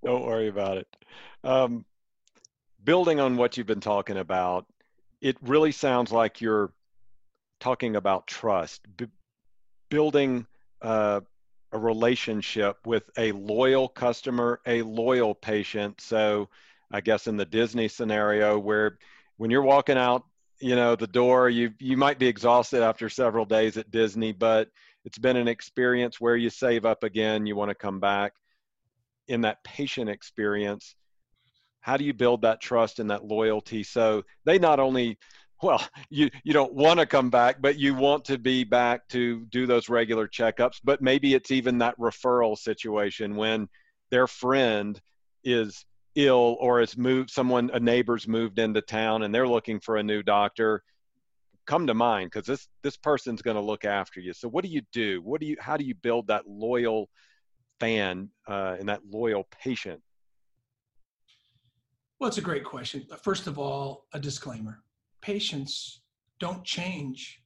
Don't 0.03 0.25
worry 0.25 0.49
about 0.49 0.77
it. 0.77 0.87
Um, 1.43 1.85
building 2.83 3.19
on 3.19 3.37
what 3.37 3.55
you've 3.57 3.67
been 3.67 3.79
talking 3.79 4.17
about, 4.17 4.65
it 5.21 5.37
really 5.41 5.71
sounds 5.71 6.11
like 6.11 6.41
you're 6.41 6.73
talking 7.61 7.95
about 7.95 8.27
trust, 8.27 8.81
B- 8.97 9.07
building 9.89 10.45
uh, 10.81 11.21
a 11.71 11.79
relationship 11.79 12.77
with 12.85 13.09
a 13.17 13.31
loyal 13.31 13.87
customer, 13.87 14.59
a 14.67 14.81
loyal 14.81 15.33
patient. 15.33 16.01
So, 16.01 16.49
I 16.91 17.01
guess 17.01 17.25
in 17.25 17.37
the 17.37 17.45
Disney 17.45 17.87
scenario, 17.87 18.59
where 18.59 18.99
when 19.37 19.49
you're 19.49 19.63
walking 19.63 19.97
out, 19.97 20.25
you 20.59 20.75
know, 20.75 20.95
the 20.95 21.07
door, 21.07 21.49
you 21.49 21.73
you 21.79 21.97
might 21.97 22.19
be 22.19 22.27
exhausted 22.27 22.81
after 22.81 23.09
several 23.09 23.45
days 23.45 23.77
at 23.77 23.91
Disney, 23.91 24.31
but 24.31 24.69
it's 25.05 25.17
been 25.17 25.37
an 25.37 25.47
experience 25.47 26.19
where 26.21 26.35
you 26.35 26.49
save 26.49 26.85
up 26.85 27.03
again, 27.03 27.45
you 27.45 27.55
want 27.55 27.69
to 27.69 27.75
come 27.75 27.99
back. 27.99 28.33
In 29.27 29.41
that 29.41 29.63
patient 29.63 30.09
experience, 30.09 30.95
how 31.83 31.97
do 31.97 32.05
you 32.05 32.13
build 32.13 32.41
that 32.41 32.61
trust 32.61 32.99
and 32.99 33.11
that 33.11 33.25
loyalty 33.25 33.83
so 33.83 34.23
they 34.45 34.57
not 34.57 34.79
only 34.79 35.17
well 35.61 35.85
you 36.09 36.29
you 36.43 36.53
don't 36.53 36.73
want 36.73 36.99
to 36.99 37.05
come 37.05 37.29
back 37.29 37.57
but 37.61 37.77
you 37.77 37.93
want 37.93 38.25
to 38.25 38.37
be 38.39 38.63
back 38.63 39.07
to 39.09 39.45
do 39.51 39.67
those 39.67 39.89
regular 39.89 40.27
checkups 40.27 40.79
but 40.83 41.01
maybe 41.01 41.33
it's 41.33 41.51
even 41.51 41.77
that 41.77 41.97
referral 41.99 42.57
situation 42.57 43.35
when 43.35 43.67
their 44.09 44.27
friend 44.27 44.99
is 45.43 45.85
ill 46.15 46.57
or 46.59 46.79
has 46.79 46.97
moved 46.97 47.29
someone 47.29 47.69
a 47.73 47.79
neighbor's 47.79 48.27
moved 48.27 48.59
into 48.59 48.81
town 48.81 49.23
and 49.23 49.33
they're 49.33 49.47
looking 49.47 49.79
for 49.79 49.97
a 49.97 50.03
new 50.03 50.21
doctor 50.21 50.83
come 51.65 51.87
to 51.87 51.93
mind 51.93 52.29
because 52.31 52.45
this 52.45 52.67
this 52.81 52.97
person's 52.97 53.41
going 53.41 53.55
to 53.55 53.61
look 53.61 53.85
after 53.85 54.19
you. 54.19 54.33
So 54.33 54.47
what 54.47 54.63
do 54.63 54.69
you 54.69 54.81
do? 54.91 55.21
What 55.21 55.41
do 55.41 55.47
you 55.47 55.55
how 55.59 55.77
do 55.77 55.85
you 55.85 55.95
build 55.95 56.27
that 56.27 56.47
loyal 56.47 57.09
fan 57.79 58.29
uh, 58.47 58.75
and 58.79 58.89
that 58.89 59.01
loyal 59.09 59.47
patient? 59.51 60.01
Well, 62.19 62.27
it's 62.27 62.37
a 62.37 62.41
great 62.41 62.63
question. 62.63 63.05
First 63.21 63.47
of 63.47 63.59
all, 63.59 64.05
a 64.13 64.19
disclaimer. 64.19 64.83
Patients 65.21 66.01
don't 66.39 66.63
change 66.63 67.41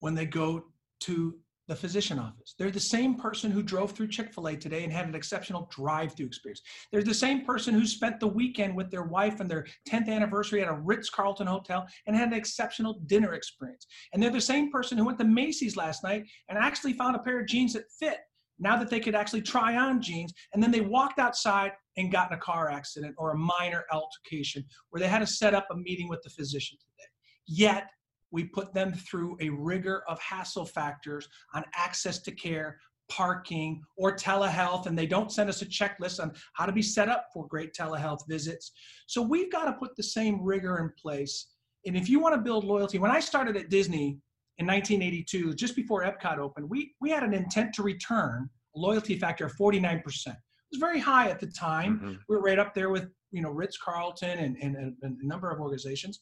when 0.00 0.14
they 0.14 0.26
go 0.26 0.64
to 1.00 1.36
the 1.68 1.76
physician 1.76 2.18
office. 2.18 2.54
They're 2.58 2.70
the 2.70 2.80
same 2.80 3.14
person 3.14 3.50
who 3.50 3.62
drove 3.62 3.92
through 3.92 4.08
Chick 4.08 4.32
fil 4.32 4.48
A 4.48 4.56
today 4.56 4.82
and 4.82 4.92
had 4.92 5.06
an 5.06 5.14
exceptional 5.14 5.68
drive 5.70 6.14
through 6.14 6.26
experience. 6.26 6.62
They're 6.90 7.02
the 7.02 7.14
same 7.14 7.44
person 7.44 7.72
who 7.72 7.86
spent 7.86 8.18
the 8.18 8.26
weekend 8.26 8.76
with 8.76 8.90
their 8.90 9.04
wife 9.04 9.40
and 9.40 9.50
their 9.50 9.66
10th 9.88 10.08
anniversary 10.08 10.60
at 10.62 10.68
a 10.68 10.74
Ritz 10.74 11.08
Carlton 11.08 11.46
hotel 11.46 11.86
and 12.06 12.16
had 12.16 12.28
an 12.28 12.34
exceptional 12.34 13.00
dinner 13.06 13.34
experience. 13.34 13.86
And 14.12 14.22
they're 14.22 14.30
the 14.30 14.40
same 14.40 14.70
person 14.70 14.98
who 14.98 15.04
went 15.04 15.18
to 15.18 15.24
Macy's 15.24 15.76
last 15.76 16.02
night 16.02 16.24
and 16.48 16.58
actually 16.58 16.94
found 16.94 17.14
a 17.14 17.20
pair 17.20 17.40
of 17.40 17.46
jeans 17.46 17.74
that 17.74 17.84
fit 17.98 18.18
now 18.58 18.76
that 18.76 18.90
they 18.90 19.00
could 19.00 19.14
actually 19.14 19.42
try 19.42 19.76
on 19.76 20.02
jeans. 20.02 20.32
And 20.52 20.62
then 20.62 20.70
they 20.70 20.80
walked 20.80 21.18
outside 21.18 21.72
and 21.96 22.10
got 22.10 22.30
in 22.30 22.38
a 22.38 22.40
car 22.40 22.70
accident 22.70 23.14
or 23.18 23.32
a 23.32 23.38
minor 23.38 23.84
altercation 23.92 24.64
where 24.90 25.00
they 25.00 25.08
had 25.08 25.20
to 25.20 25.26
set 25.26 25.54
up 25.54 25.66
a 25.70 25.76
meeting 25.76 26.08
with 26.08 26.22
the 26.22 26.30
physician 26.30 26.78
today. 26.78 27.08
Yet, 27.46 27.86
we 28.32 28.44
put 28.44 28.74
them 28.74 28.92
through 28.92 29.36
a 29.40 29.50
rigor 29.50 30.02
of 30.08 30.18
hassle 30.20 30.64
factors 30.64 31.28
on 31.54 31.64
access 31.74 32.18
to 32.20 32.32
care, 32.32 32.78
parking, 33.10 33.82
or 33.96 34.16
telehealth, 34.16 34.86
and 34.86 34.98
they 34.98 35.06
don't 35.06 35.30
send 35.30 35.48
us 35.50 35.62
a 35.62 35.66
checklist 35.66 36.20
on 36.20 36.32
how 36.54 36.64
to 36.64 36.72
be 36.72 36.82
set 36.82 37.08
up 37.08 37.26
for 37.32 37.46
great 37.46 37.74
telehealth 37.74 38.20
visits. 38.28 38.72
So 39.06 39.20
we've 39.20 39.52
got 39.52 39.66
to 39.66 39.74
put 39.74 39.94
the 39.96 40.02
same 40.02 40.42
rigor 40.42 40.78
in 40.78 40.90
place 41.00 41.48
And 41.84 41.96
if 41.96 42.08
you 42.08 42.20
want 42.20 42.34
to 42.34 42.40
build 42.40 42.64
loyalty, 42.64 42.98
when 42.98 43.10
I 43.10 43.20
started 43.20 43.56
at 43.56 43.68
Disney 43.68 44.18
in 44.58 44.66
1982, 44.66 45.54
just 45.54 45.74
before 45.74 46.04
Epcot 46.04 46.38
opened, 46.38 46.68
we, 46.70 46.94
we 47.00 47.10
had 47.10 47.24
an 47.24 47.34
intent 47.34 47.74
to 47.74 47.82
return 47.82 48.48
loyalty 48.74 49.18
factor 49.18 49.46
of 49.46 49.52
49%. 49.56 50.00
It 50.28 50.36
was 50.70 50.80
very 50.80 51.00
high 51.00 51.28
at 51.28 51.40
the 51.40 51.48
time. 51.48 51.98
Mm-hmm. 51.98 52.12
We 52.28 52.36
were 52.36 52.42
right 52.42 52.58
up 52.58 52.72
there 52.72 52.90
with, 52.90 53.08
you 53.30 53.42
know, 53.42 53.50
Ritz 53.50 53.76
Carlton 53.78 54.38
and, 54.38 54.56
and, 54.56 54.76
and 55.02 55.18
a 55.20 55.26
number 55.26 55.50
of 55.50 55.60
organizations. 55.60 56.20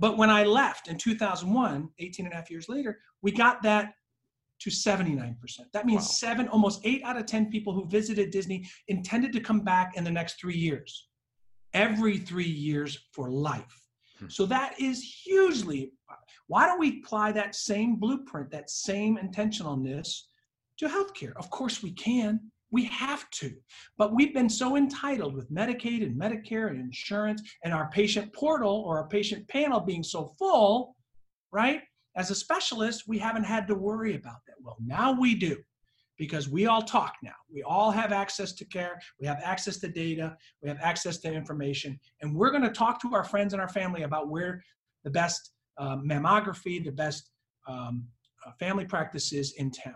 But 0.00 0.16
when 0.16 0.30
I 0.30 0.44
left 0.44 0.88
in 0.88 0.96
2001, 0.96 1.90
18 1.98 2.24
and 2.24 2.32
a 2.32 2.36
half 2.36 2.50
years 2.50 2.70
later, 2.70 2.98
we 3.20 3.30
got 3.30 3.62
that 3.62 3.92
to 4.60 4.70
79%. 4.70 5.36
That 5.74 5.84
means 5.84 6.02
wow. 6.02 6.06
seven, 6.06 6.48
almost 6.48 6.80
eight 6.84 7.02
out 7.04 7.18
of 7.18 7.26
10 7.26 7.50
people 7.50 7.74
who 7.74 7.86
visited 7.86 8.30
Disney 8.30 8.66
intended 8.88 9.32
to 9.34 9.40
come 9.40 9.60
back 9.60 9.96
in 9.96 10.04
the 10.04 10.10
next 10.10 10.40
three 10.40 10.56
years, 10.56 11.08
every 11.74 12.16
three 12.16 12.48
years 12.48 12.98
for 13.12 13.30
life. 13.30 13.86
Hmm. 14.18 14.28
So 14.28 14.46
that 14.46 14.74
is 14.80 15.02
hugely. 15.02 15.92
Why 16.46 16.66
don't 16.66 16.80
we 16.80 17.02
apply 17.04 17.32
that 17.32 17.54
same 17.54 17.96
blueprint, 17.96 18.50
that 18.52 18.70
same 18.70 19.18
intentionalness 19.18 20.22
to 20.78 20.88
healthcare? 20.88 21.32
Of 21.36 21.50
course 21.50 21.82
we 21.82 21.92
can. 21.92 22.40
We 22.70 22.84
have 22.84 23.28
to. 23.30 23.52
But 23.98 24.14
we've 24.14 24.34
been 24.34 24.48
so 24.48 24.76
entitled 24.76 25.34
with 25.34 25.50
Medicaid 25.50 26.02
and 26.02 26.20
Medicare 26.20 26.70
and 26.70 26.80
insurance 26.80 27.42
and 27.64 27.74
our 27.74 27.90
patient 27.90 28.32
portal 28.32 28.84
or 28.86 28.98
our 28.98 29.08
patient 29.08 29.48
panel 29.48 29.80
being 29.80 30.02
so 30.02 30.32
full, 30.38 30.94
right? 31.52 31.82
As 32.16 32.30
a 32.30 32.34
specialist, 32.34 33.04
we 33.06 33.18
haven't 33.18 33.44
had 33.44 33.66
to 33.68 33.74
worry 33.74 34.14
about 34.14 34.40
that. 34.46 34.56
Well, 34.62 34.76
now 34.84 35.18
we 35.18 35.34
do 35.34 35.56
because 36.18 36.50
we 36.50 36.66
all 36.66 36.82
talk 36.82 37.14
now. 37.22 37.34
We 37.52 37.62
all 37.62 37.90
have 37.90 38.12
access 38.12 38.52
to 38.52 38.64
care, 38.66 39.00
we 39.18 39.26
have 39.26 39.40
access 39.42 39.78
to 39.78 39.88
data, 39.88 40.36
we 40.62 40.68
have 40.68 40.78
access 40.82 41.16
to 41.18 41.32
information, 41.32 41.98
and 42.20 42.36
we're 42.36 42.50
going 42.50 42.62
to 42.62 42.70
talk 42.70 43.00
to 43.02 43.14
our 43.14 43.24
friends 43.24 43.54
and 43.54 43.62
our 43.62 43.70
family 43.70 44.02
about 44.02 44.28
where 44.28 44.62
the 45.02 45.10
best 45.10 45.52
uh, 45.78 45.96
mammography, 45.96 46.84
the 46.84 46.92
best 46.92 47.30
um, 47.66 48.04
uh, 48.46 48.50
family 48.58 48.84
practices 48.84 49.54
in 49.56 49.70
town. 49.70 49.94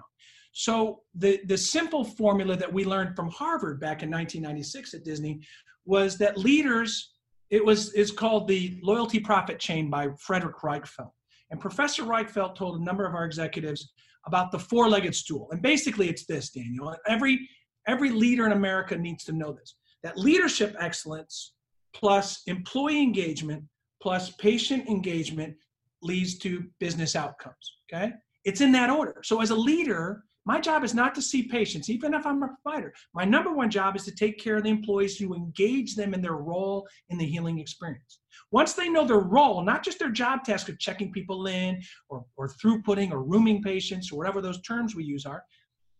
So 0.55 1.01
the, 1.17 1.41
the 1.47 1.59
simple 1.59 2.05
formula 2.05 2.57
that 2.57 2.73
we 2.73 2.85
learned 2.85 3.17
from 3.17 3.29
Harvard 3.29 3.81
back 3.81 4.03
in 4.03 4.11
1996 4.11 4.95
at 4.95 5.05
Disney 5.05 5.41
was 5.85 6.17
that 6.19 6.39
leaders, 6.39 7.15
it 7.51 7.63
was 7.63 7.93
is 7.93 8.13
called 8.13 8.47
the 8.47 8.79
loyalty 8.83 9.19
profit 9.19 9.59
chain 9.59 9.91
by 9.91 10.09
Frederick 10.19 10.57
Reichheld. 10.63 11.11
And 11.51 11.61
Professor 11.61 12.05
Reichheld 12.05 12.55
told 12.55 12.81
a 12.81 12.85
number 12.85 13.05
of 13.05 13.15
our 13.15 13.25
executives 13.25 13.93
about 14.27 14.53
the 14.53 14.59
four-legged 14.59 15.15
stool. 15.15 15.49
And 15.51 15.61
basically 15.61 16.09
it's 16.09 16.25
this, 16.25 16.51
Daniel. 16.51 16.97
Every 17.07 17.49
every 17.87 18.11
leader 18.11 18.47
in 18.47 18.53
America 18.53 18.97
needs 18.97 19.25
to 19.25 19.33
know 19.33 19.53
this. 19.53 19.75
That 20.05 20.17
leadership 20.17 20.75
excellence 20.79 21.53
plus 21.95 22.43
employee 22.47 23.03
engagement 23.03 23.65
plus 24.01 24.31
patient 24.31 24.89
engagement 24.89 25.57
leads 26.01 26.39
to 26.39 26.65
business 26.79 27.17
outcomes. 27.17 27.73
Okay? 27.93 28.13
It's 28.45 28.61
in 28.61 28.71
that 28.73 28.89
order. 28.89 29.21
So 29.25 29.41
as 29.41 29.51
a 29.51 29.55
leader, 29.55 30.25
my 30.47 30.61
job 30.61 30.85
is 30.85 30.95
not 30.95 31.15
to 31.15 31.23
see 31.23 31.45
patients, 31.45 31.89
even 31.89 32.13
if 32.13 32.27
I'm 32.27 32.43
a 32.43 32.49
provider. 32.63 32.93
My 33.15 33.25
number 33.25 33.53
one 33.53 33.71
job 33.71 33.97
is 33.97 34.05
to 34.05 34.15
take 34.15 34.39
care 34.39 34.57
of 34.57 34.65
the 34.65 34.71
employees 34.71 35.17
to 35.19 35.35
engage 35.35 35.97
them 35.97 36.13
in 36.13 36.21
their 36.21 36.37
role 36.37 36.87
in 37.09 37.17
the 37.17 37.25
healing 37.25 37.59
experience. 37.59 38.21
Once 38.51 38.75
they 38.75 38.89
know 38.89 39.07
their 39.07 39.21
role, 39.21 39.63
not 39.63 39.83
just 39.83 39.99
their 39.99 40.11
job 40.11 40.45
task 40.45 40.69
of 40.69 40.79
checking 40.79 41.11
people 41.13 41.47
in 41.47 41.81
or, 42.09 42.25
or 42.37 42.49
throughputing 42.49 43.11
or 43.11 43.23
rooming 43.23 43.63
patients 43.63 44.13
or 44.13 44.19
whatever 44.19 44.43
those 44.43 44.61
terms 44.63 44.95
we 44.95 45.05
use 45.05 45.25
are, 45.25 45.45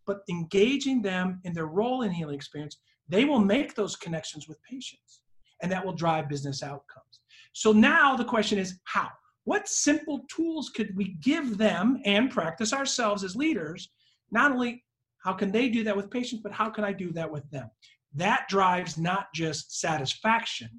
but 0.05 0.19
engaging 0.29 1.01
them 1.01 1.39
in 1.43 1.53
their 1.53 1.67
role 1.67 2.03
in 2.03 2.11
healing 2.11 2.35
experience, 2.35 2.77
they 3.09 3.25
will 3.25 3.39
make 3.39 3.73
those 3.73 3.95
connections 3.95 4.47
with 4.47 4.61
patients 4.63 5.21
and 5.61 5.71
that 5.71 5.83
will 5.83 5.93
drive 5.93 6.29
business 6.29 6.61
outcomes. 6.61 7.21
So 7.53 7.71
now 7.71 8.15
the 8.15 8.25
question 8.25 8.59
is 8.59 8.79
how? 8.83 9.09
What 9.45 9.67
simple 9.67 10.21
tools 10.29 10.69
could 10.69 10.95
we 10.95 11.17
give 11.21 11.57
them 11.57 12.01
and 12.05 12.29
practice 12.29 12.73
ourselves 12.73 13.23
as 13.23 13.35
leaders 13.35 13.89
not 14.31 14.51
only 14.51 14.83
how 15.23 15.33
can 15.33 15.51
they 15.51 15.69
do 15.69 15.83
that 15.83 15.97
with 15.97 16.11
patients, 16.11 16.41
but 16.43 16.51
how 16.51 16.69
can 16.69 16.83
I 16.83 16.93
do 16.93 17.11
that 17.13 17.31
with 17.31 17.49
them? 17.49 17.69
That 18.13 18.47
drives 18.47 18.97
not 18.97 19.27
just 19.33 19.79
satisfaction, 19.79 20.69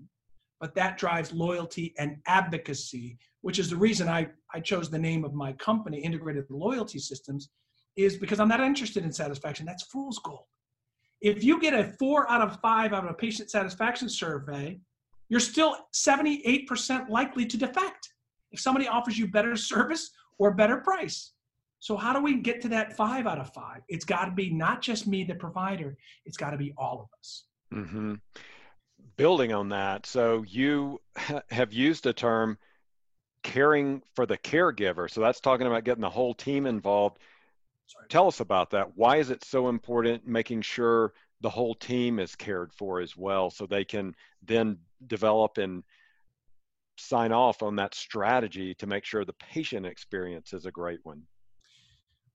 but 0.61 0.75
that 0.75 0.99
drives 0.99 1.33
loyalty 1.33 1.95
and 1.99 2.17
advocacy, 2.27 3.19
which 3.43 3.59
is 3.59 3.69
the 3.69 3.77
reason 3.77 4.09
I, 4.09 4.29
I 4.55 4.61
chose 4.61 4.89
the 4.89 4.99
name 4.99 5.25
of 5.25 5.35
my 5.35 5.53
company, 5.55 5.99
Integrated 5.99 6.47
Loyalty 6.49 6.99
Systems, 6.99 7.51
is 7.97 8.17
because 8.17 8.41
I'm 8.41 8.49
not 8.49 8.61
interested 8.61 9.05
in 9.05 9.13
satisfaction. 9.13 9.67
That's 9.67 9.85
fool's 9.85 10.19
gold. 10.21 10.45
If 11.21 11.43
you 11.43 11.61
get 11.61 11.75
a 11.75 11.93
four 11.99 12.31
out 12.31 12.43
of 12.43 12.61
five 12.61 12.93
out 12.93 13.05
of 13.05 13.11
a 13.11 13.15
patient 13.15 13.51
satisfaction 13.51 14.09
survey, 14.09 14.79
you're 15.29 15.41
still 15.41 15.77
78% 15.95 17.09
likely 17.09 17.47
to 17.47 17.57
defect 17.57 18.11
if 18.53 18.61
somebody 18.61 18.87
offers 18.87 19.19
you 19.19 19.27
better 19.27 19.57
service 19.57 20.11
or 20.39 20.55
better 20.55 20.79
price. 20.79 21.33
So 21.87 21.97
how 21.97 22.13
do 22.13 22.21
we 22.21 22.35
get 22.39 22.61
to 22.63 22.69
that 22.71 22.97
five 22.97 23.29
out 23.29 23.39
of 23.39 23.55
five? 23.55 23.83
It's 23.87 24.05
got 24.05 24.25
to 24.25 24.33
be 24.33 24.51
not 24.51 24.83
just 24.83 25.07
me, 25.07 25.23
the 25.23 25.37
provider. 25.37 25.97
It's 26.25 26.37
got 26.37 26.51
to 26.51 26.57
be 26.57 26.75
all 26.77 27.01
of 27.01 27.17
us. 27.17 27.45
Mm-hmm. 27.73 28.15
Building 29.17 29.53
on 29.53 29.69
that, 29.69 30.05
so 30.05 30.43
you 30.49 31.01
ha- 31.17 31.43
have 31.53 31.73
used 31.73 32.07
a 32.07 32.13
term 32.13 32.59
caring 33.45 34.03
for 34.17 34.27
the 34.27 34.37
caregiver. 34.37 35.09
So 35.09 35.21
that's 35.21 35.39
talking 35.39 35.69
about 35.69 35.85
getting 35.85 36.01
the 36.01 36.11
whole 36.11 36.35
team 36.35 36.67
involved. 36.67 37.21
Sorry. 37.87 38.07
Tell 38.09 38.27
us 38.27 38.41
about 38.41 38.71
that. 38.71 38.97
Why 38.97 39.19
is 39.19 39.31
it 39.31 39.45
so 39.45 39.69
important 39.69 40.27
making 40.27 40.63
sure 40.63 41.13
the 41.41 41.51
whole 41.51 41.77
team 41.77 42.19
is 42.19 42.35
cared 42.35 42.73
for 42.73 42.99
as 42.99 43.17
well 43.17 43.49
so 43.49 43.65
they 43.65 43.85
can 43.85 44.13
then 44.45 44.79
develop 45.07 45.57
and 45.59 45.85
sign 46.99 47.31
off 47.31 47.63
on 47.63 47.77
that 47.77 47.95
strategy 47.95 48.75
to 48.75 48.89
make 48.89 49.05
sure 49.05 49.25
the 49.25 49.33
patient 49.35 49.87
experience 49.87 50.53
is 50.53 50.67
a 50.67 50.73
great 50.73 50.99
one? 51.05 51.23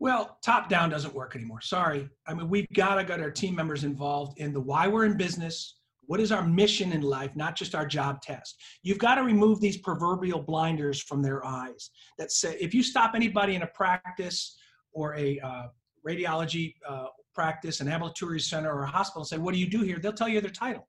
Well, 0.02 0.40
top 0.44 0.68
down 0.68 0.90
doesn't 0.90 1.14
work 1.14 1.36
anymore. 1.36 1.62
Sorry. 1.62 2.10
I 2.26 2.34
mean, 2.34 2.50
we've 2.50 2.66
got 2.74 2.96
to 2.96 3.04
get 3.04 3.20
our 3.20 3.30
team 3.30 3.54
members 3.54 3.84
involved 3.84 4.40
in 4.40 4.52
the 4.52 4.60
why 4.60 4.88
we're 4.88 5.06
in 5.06 5.16
business. 5.16 5.76
What 6.08 6.20
is 6.20 6.32
our 6.32 6.44
mission 6.44 6.92
in 6.92 7.02
life, 7.02 7.36
not 7.36 7.56
just 7.56 7.76
our 7.76 7.86
job 7.86 8.20
task? 8.20 8.56
You've 8.82 8.98
got 8.98 9.16
to 9.16 9.22
remove 9.22 9.62
these 9.62 9.78
proverbial 9.78 10.42
blinders 10.42 11.00
from 11.00 11.22
their 11.22 11.46
eyes 11.46 11.92
that 12.18 12.32
say 12.32 12.58
if 12.60 12.74
you 12.74 12.82
stop 12.82 13.12
anybody 13.14 13.54
in 13.54 13.62
a 13.62 13.68
practice 13.68 14.58
or 14.92 15.16
a 15.18 15.40
uh, 15.40 15.68
radiology 16.06 16.74
uh, 16.90 17.06
practice, 17.36 17.80
an 17.80 17.88
ambulatory 17.88 18.40
center, 18.40 18.74
or 18.74 18.86
a 18.86 18.88
hospital 18.88 19.22
and 19.22 19.28
say, 19.28 19.38
What 19.38 19.54
do 19.54 19.60
you 19.60 19.70
do 19.70 19.84
here? 19.84 20.00
They'll 20.00 20.14
tell 20.14 20.28
you 20.28 20.42
their 20.42 20.50
title. 20.50 20.88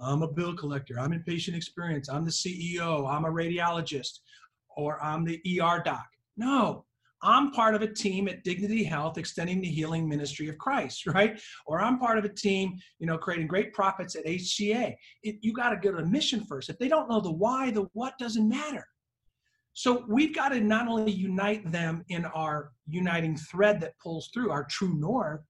I'm 0.00 0.22
a 0.22 0.28
bill 0.28 0.56
collector. 0.56 0.98
I'm 0.98 1.12
in 1.12 1.22
patient 1.22 1.56
experience. 1.56 2.08
I'm 2.08 2.24
the 2.24 2.32
CEO. 2.32 3.08
I'm 3.08 3.24
a 3.24 3.30
radiologist, 3.30 4.18
or 4.76 5.00
I'm 5.00 5.24
the 5.24 5.40
ER 5.60 5.80
doc. 5.84 6.08
No, 6.36 6.86
I'm 7.22 7.52
part 7.52 7.74
of 7.74 7.82
a 7.82 7.92
team 7.92 8.28
at 8.28 8.42
Dignity 8.42 8.82
Health 8.82 9.16
extending 9.16 9.60
the 9.60 9.68
healing 9.68 10.08
ministry 10.08 10.48
of 10.48 10.58
Christ, 10.58 11.06
right? 11.14 11.40
Or 11.66 11.80
I'm 11.80 11.98
part 11.98 12.18
of 12.18 12.24
a 12.24 12.28
team, 12.28 12.78
you 12.98 13.06
know, 13.06 13.18
creating 13.18 13.46
great 13.46 13.72
profits 13.72 14.16
at 14.16 14.26
HCA. 14.26 14.94
It, 15.22 15.36
you 15.40 15.52
got 15.52 15.70
to 15.70 15.76
go 15.76 15.96
to 15.96 16.04
mission 16.04 16.44
first. 16.44 16.68
If 16.68 16.78
they 16.78 16.88
don't 16.88 17.08
know 17.08 17.20
the 17.20 17.32
why, 17.32 17.70
the 17.70 17.86
what 17.92 18.18
doesn't 18.18 18.48
matter. 18.48 18.86
So 19.74 20.04
we've 20.06 20.34
got 20.34 20.50
to 20.50 20.60
not 20.60 20.88
only 20.88 21.12
unite 21.12 21.70
them 21.72 22.04
in 22.08 22.26
our 22.26 22.72
uniting 22.86 23.36
thread 23.36 23.80
that 23.80 23.98
pulls 24.02 24.28
through 24.28 24.50
our 24.50 24.64
true 24.64 24.94
north 24.94 25.40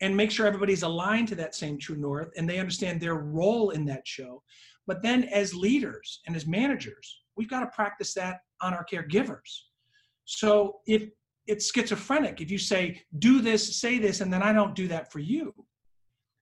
and 0.00 0.16
make 0.16 0.30
sure 0.30 0.46
everybody's 0.46 0.82
aligned 0.82 1.28
to 1.28 1.34
that 1.36 1.54
same 1.54 1.78
true 1.78 1.96
north 1.96 2.30
and 2.36 2.48
they 2.48 2.58
understand 2.58 3.00
their 3.00 3.14
role 3.14 3.70
in 3.70 3.84
that 3.84 4.08
show, 4.08 4.42
but 4.88 5.02
then 5.02 5.24
as 5.24 5.54
leaders 5.54 6.20
and 6.26 6.34
as 6.34 6.46
managers, 6.46 7.22
we've 7.36 7.50
got 7.50 7.60
to 7.60 7.66
practice 7.68 8.12
that 8.14 8.40
on 8.60 8.74
our 8.74 8.84
caregivers 8.84 9.69
so 10.30 10.76
if 10.86 11.08
it's 11.48 11.72
schizophrenic, 11.72 12.40
if 12.40 12.52
you 12.52 12.58
say, 12.58 13.02
do 13.18 13.40
this, 13.40 13.80
say 13.80 13.98
this, 13.98 14.20
and 14.20 14.32
then 14.32 14.42
I 14.42 14.52
don't 14.52 14.76
do 14.76 14.86
that 14.86 15.10
for 15.10 15.18
you. 15.18 15.52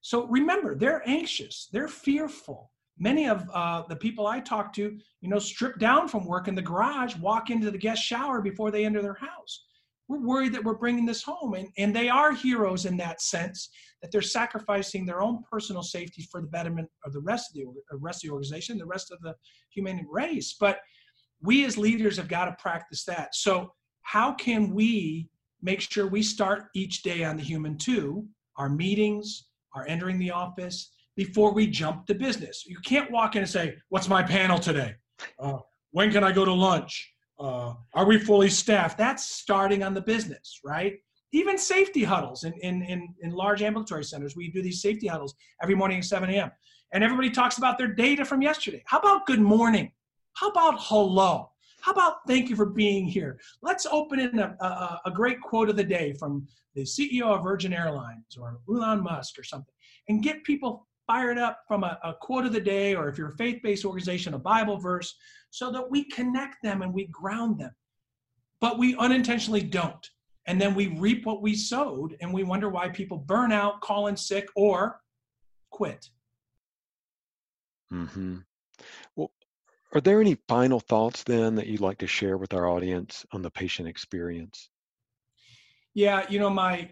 So 0.03 0.27
remember, 0.27 0.75
they're 0.75 1.03
anxious, 1.09 1.69
they're 1.73 1.89
fearful. 1.89 2.71
Many 2.99 3.29
of 3.29 3.49
uh, 3.55 3.85
the 3.89 3.97
people 3.97 4.27
I 4.27 4.41
talk 4.41 4.75
to, 4.75 4.99
you 5.23 5.29
know, 5.29 5.39
strip 5.39 5.79
down 5.79 6.07
from 6.07 6.27
work 6.27 6.49
in 6.49 6.55
the 6.55 6.61
garage, 6.61 7.17
walk 7.17 7.49
into 7.49 7.71
the 7.71 7.79
guest 7.79 8.03
shower 8.03 8.43
before 8.43 8.71
they 8.71 8.85
enter 8.85 9.01
their 9.01 9.15
house. 9.15 9.65
We're 10.09 10.21
worried 10.21 10.53
that 10.53 10.65
we're 10.65 10.75
bringing 10.75 11.07
this 11.07 11.23
home. 11.23 11.55
And, 11.55 11.69
and 11.79 11.97
they 11.97 12.11
are 12.11 12.33
heroes 12.33 12.85
in 12.85 12.97
that 12.99 13.23
sense, 13.23 13.71
that 14.03 14.11
they're 14.11 14.21
sacrificing 14.21 15.07
their 15.07 15.23
own 15.23 15.45
personal 15.51 15.83
safety 15.83 16.29
for 16.31 16.43
the 16.43 16.49
betterment 16.49 16.89
of 17.05 17.13
the 17.15 17.21
rest 17.21 17.51
of 17.51 17.63
the, 17.63 17.99
rest 17.99 18.23
of 18.23 18.29
the 18.29 18.33
organization, 18.35 18.77
the 18.77 18.85
rest 18.85 19.11
of 19.11 19.21
the 19.23 19.35
human 19.71 20.07
race. 20.11 20.57
But 20.61 20.81
we 21.41 21.65
as 21.65 21.79
leaders 21.79 22.17
have 22.17 22.29
got 22.29 22.47
to 22.47 22.57
practice 22.59 23.05
that. 23.05 23.35
So 23.35 23.73
how 24.09 24.33
can 24.33 24.73
we 24.75 25.29
make 25.61 25.83
sure 25.83 26.07
we 26.07 26.23
start 26.23 26.69
each 26.75 27.03
day 27.03 27.25
on 27.25 27.37
the 27.37 27.43
human 27.43 27.77
too, 27.77 28.27
our 28.57 28.71
meetings, 28.71 29.49
our 29.75 29.87
entering 29.87 30.19
the 30.19 30.31
office, 30.31 30.93
before 31.15 31.53
we 31.53 31.67
jump 31.67 32.07
to 32.07 32.15
business? 32.15 32.65
You 32.67 32.79
can't 32.87 33.11
walk 33.11 33.37
in 33.37 33.43
and 33.43 33.51
say, 33.51 33.77
What's 33.91 34.09
my 34.09 34.23
panel 34.23 34.59
today? 34.59 34.95
Uh, 35.39 35.59
when 35.91 36.11
can 36.11 36.25
I 36.25 36.33
go 36.33 36.47
to 36.47 36.53
lunch? 36.55 37.13
Uh, 37.39 37.75
are 37.93 38.07
we 38.07 38.19
fully 38.19 38.49
staffed? 38.49 38.97
That's 38.97 39.29
starting 39.29 39.83
on 39.83 39.93
the 39.93 40.01
business, 40.01 40.59
right? 40.65 40.95
Even 41.33 41.59
safety 41.59 42.03
huddles 42.03 42.45
in, 42.45 42.55
in, 42.63 42.83
in, 42.85 43.15
in 43.21 43.33
large 43.33 43.61
ambulatory 43.61 44.05
centers, 44.05 44.35
we 44.35 44.51
do 44.51 44.63
these 44.63 44.81
safety 44.81 45.07
huddles 45.07 45.35
every 45.63 45.75
morning 45.75 45.99
at 45.99 46.05
7 46.07 46.31
a.m. 46.31 46.51
And 46.93 47.05
everybody 47.05 47.29
talks 47.29 47.59
about 47.59 47.77
their 47.77 47.89
data 47.89 48.25
from 48.25 48.41
yesterday. 48.41 48.83
How 48.87 49.01
about 49.01 49.27
good 49.27 49.43
morning? 49.43 49.93
How 50.33 50.49
about 50.49 50.77
hello? 50.79 51.51
How 51.89 51.93
about 51.93 52.17
thank 52.27 52.51
you 52.51 52.57
for 52.57 52.67
being 52.67 53.07
here? 53.07 53.41
Let's 53.63 53.87
open 53.87 54.21
in 54.21 54.39
a, 54.39 54.55
a, 54.61 55.01
a 55.07 55.11
great 55.11 55.41
quote 55.41 55.71
of 55.71 55.77
the 55.77 55.83
day 55.83 56.13
from 56.13 56.47
the 56.75 56.83
CEO 56.83 57.35
of 57.35 57.43
Virgin 57.43 57.73
Airlines 57.73 58.37
or 58.39 58.61
Elon 58.69 59.03
Musk 59.03 59.39
or 59.39 59.43
something 59.43 59.73
and 60.07 60.23
get 60.23 60.45
people 60.45 60.87
fired 61.07 61.39
up 61.39 61.61
from 61.67 61.85
a, 61.85 61.99
a 62.05 62.13
quote 62.13 62.45
of 62.45 62.53
the 62.53 62.61
day 62.61 62.95
or 62.95 63.09
if 63.09 63.17
you're 63.17 63.31
a 63.31 63.37
faith-based 63.39 63.87
organization, 63.87 64.35
a 64.35 64.39
Bible 64.39 64.77
verse, 64.77 65.15
so 65.49 65.73
that 65.73 65.91
we 65.91 66.05
connect 66.05 66.57
them 66.63 66.83
and 66.83 66.93
we 66.93 67.07
ground 67.07 67.59
them. 67.59 67.75
But 68.61 68.79
we 68.79 68.95
unintentionally 68.97 69.63
don't. 69.63 70.07
And 70.47 70.61
then 70.61 70.75
we 70.75 70.89
reap 70.89 71.25
what 71.25 71.41
we 71.41 71.55
sowed 71.55 72.19
and 72.21 72.35
we 72.35 72.43
wonder 72.45 72.69
why 72.69 72.91
people 72.91 73.17
burn 73.17 73.51
out, 73.51 73.81
call 73.81 74.09
in 74.09 74.17
sick, 74.19 74.47
or 74.57 75.01
quit. 75.71 76.07
Mm-hmm. 77.91 78.41
Well, 79.17 79.33
are 79.95 80.01
there 80.01 80.21
any 80.21 80.37
final 80.49 80.81
thoughts 80.81 81.23
then 81.23 81.55
that 81.55 81.67
you'd 81.67 81.81
like 81.81 81.99
to 81.99 82.07
share 82.07 82.37
with 82.37 82.53
our 82.53 82.69
audience 82.69 83.25
on 83.33 83.43
the 83.43 83.51
patient 83.51 83.89
experience? 83.89 84.69
Yeah, 85.95 86.27
you 86.29 86.39
know, 86.39 86.51
my 86.51 86.91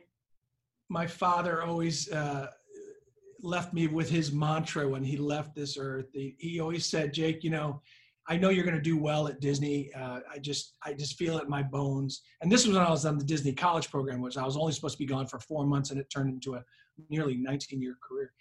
my 0.88 1.06
father 1.06 1.62
always 1.62 2.10
uh, 2.10 2.46
left 3.42 3.72
me 3.74 3.86
with 3.86 4.08
his 4.08 4.32
mantra 4.32 4.88
when 4.88 5.02
he 5.02 5.16
left 5.16 5.54
this 5.54 5.76
earth. 5.78 6.06
He, 6.12 6.36
he 6.38 6.60
always 6.60 6.86
said, 6.86 7.12
Jake, 7.12 7.42
you 7.42 7.50
know, 7.50 7.82
I 8.28 8.36
know 8.36 8.50
you're 8.50 8.64
going 8.64 8.76
to 8.76 8.82
do 8.82 8.96
well 8.96 9.28
at 9.28 9.40
Disney. 9.40 9.92
Uh, 9.94 10.20
I 10.32 10.38
just, 10.38 10.76
I 10.84 10.92
just 10.92 11.16
feel 11.16 11.38
it 11.38 11.44
in 11.44 11.50
my 11.50 11.62
bones. 11.62 12.22
And 12.40 12.50
this 12.50 12.66
was 12.66 12.76
when 12.76 12.86
I 12.86 12.90
was 12.90 13.06
on 13.06 13.18
the 13.18 13.24
Disney 13.24 13.52
college 13.52 13.90
program, 13.90 14.20
which 14.20 14.36
I 14.36 14.44
was 14.44 14.56
only 14.56 14.72
supposed 14.72 14.94
to 14.94 14.98
be 14.98 15.06
gone 15.06 15.26
for 15.26 15.38
four 15.38 15.64
months, 15.66 15.90
and 15.90 16.00
it 16.00 16.10
turned 16.10 16.30
into 16.30 16.54
a 16.54 16.64
nearly 17.08 17.36
19 17.36 17.80
year 17.80 17.96
career. 18.02 18.32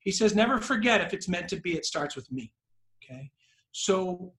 He 0.00 0.10
says, 0.10 0.34
never 0.34 0.58
forget 0.60 1.00
if 1.00 1.12
it's 1.12 1.28
meant 1.28 1.48
to 1.48 1.56
be, 1.56 1.74
it 1.74 1.84
starts 1.84 2.16
with 2.16 2.30
me. 2.32 2.52
Okay. 3.02 3.30
So 3.78 4.32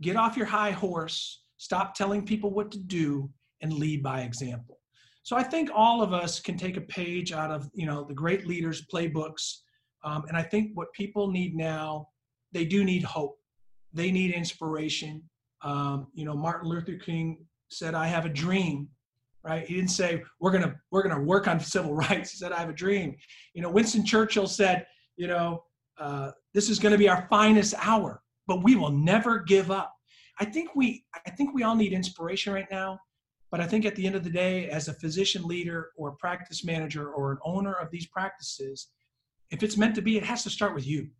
get 0.00 0.14
off 0.14 0.36
your 0.36 0.46
high 0.46 0.70
horse, 0.70 1.42
stop 1.56 1.96
telling 1.96 2.24
people 2.24 2.50
what 2.52 2.70
to 2.70 2.78
do, 2.78 3.28
and 3.60 3.72
lead 3.72 4.04
by 4.04 4.20
example. 4.20 4.78
So 5.24 5.36
I 5.36 5.42
think 5.42 5.68
all 5.74 6.00
of 6.00 6.12
us 6.12 6.38
can 6.38 6.56
take 6.56 6.76
a 6.76 6.82
page 6.82 7.32
out 7.32 7.50
of 7.50 7.68
you 7.74 7.86
know 7.86 8.04
the 8.04 8.14
great 8.14 8.46
leaders' 8.46 8.86
playbooks, 8.86 9.62
um, 10.04 10.24
and 10.28 10.36
I 10.36 10.44
think 10.44 10.70
what 10.74 10.92
people 10.92 11.28
need 11.32 11.56
now, 11.56 12.06
they 12.52 12.64
do 12.64 12.84
need 12.84 13.02
hope, 13.02 13.36
they 13.92 14.12
need 14.12 14.32
inspiration. 14.32 15.24
Um, 15.62 16.06
you 16.14 16.24
know, 16.24 16.36
Martin 16.36 16.68
Luther 16.68 16.96
King 16.96 17.44
said, 17.68 17.96
"I 17.96 18.06
have 18.06 18.26
a 18.26 18.32
dream." 18.44 18.88
Right? 19.44 19.66
He 19.66 19.74
didn't 19.74 19.90
say 19.90 20.22
we're 20.38 20.52
gonna 20.52 20.76
we're 20.92 21.02
gonna 21.02 21.20
work 21.20 21.48
on 21.48 21.58
civil 21.58 21.94
rights. 22.06 22.30
He 22.30 22.36
said, 22.36 22.52
"I 22.52 22.60
have 22.60 22.70
a 22.70 22.80
dream." 22.84 23.16
You 23.54 23.62
know, 23.62 23.70
Winston 23.70 24.04
Churchill 24.04 24.46
said, 24.46 24.86
"You 25.16 25.26
know, 25.26 25.64
uh, 25.98 26.30
this 26.54 26.68
is 26.68 26.78
going 26.78 26.92
to 26.92 26.98
be 26.98 27.08
our 27.08 27.26
finest 27.30 27.74
hour, 27.78 28.21
but 28.46 28.62
we 28.62 28.76
will 28.76 28.92
never 28.92 29.40
give 29.40 29.70
up." 29.70 29.94
I 30.38 30.44
think 30.44 30.74
we 30.74 31.04
I 31.26 31.30
think 31.30 31.54
we 31.54 31.62
all 31.62 31.76
need 31.76 31.92
inspiration 31.92 32.52
right 32.52 32.70
now 32.70 32.98
but 33.52 33.60
I 33.60 33.66
think 33.66 33.84
at 33.84 33.94
the 33.94 34.06
end 34.06 34.16
of 34.16 34.24
the 34.24 34.30
day, 34.30 34.70
as 34.70 34.88
a 34.88 34.94
physician 34.94 35.44
leader 35.44 35.90
or 35.94 36.12
practice 36.12 36.64
manager 36.64 37.10
or 37.10 37.32
an 37.32 37.38
owner 37.44 37.74
of 37.74 37.90
these 37.90 38.06
practices, 38.06 38.88
if 39.50 39.62
it's 39.62 39.76
meant 39.76 39.94
to 39.96 40.02
be, 40.02 40.16
it 40.16 40.24
has 40.24 40.42
to 40.44 40.50
start 40.50 40.74
with 40.74 40.86
you. 40.86 41.10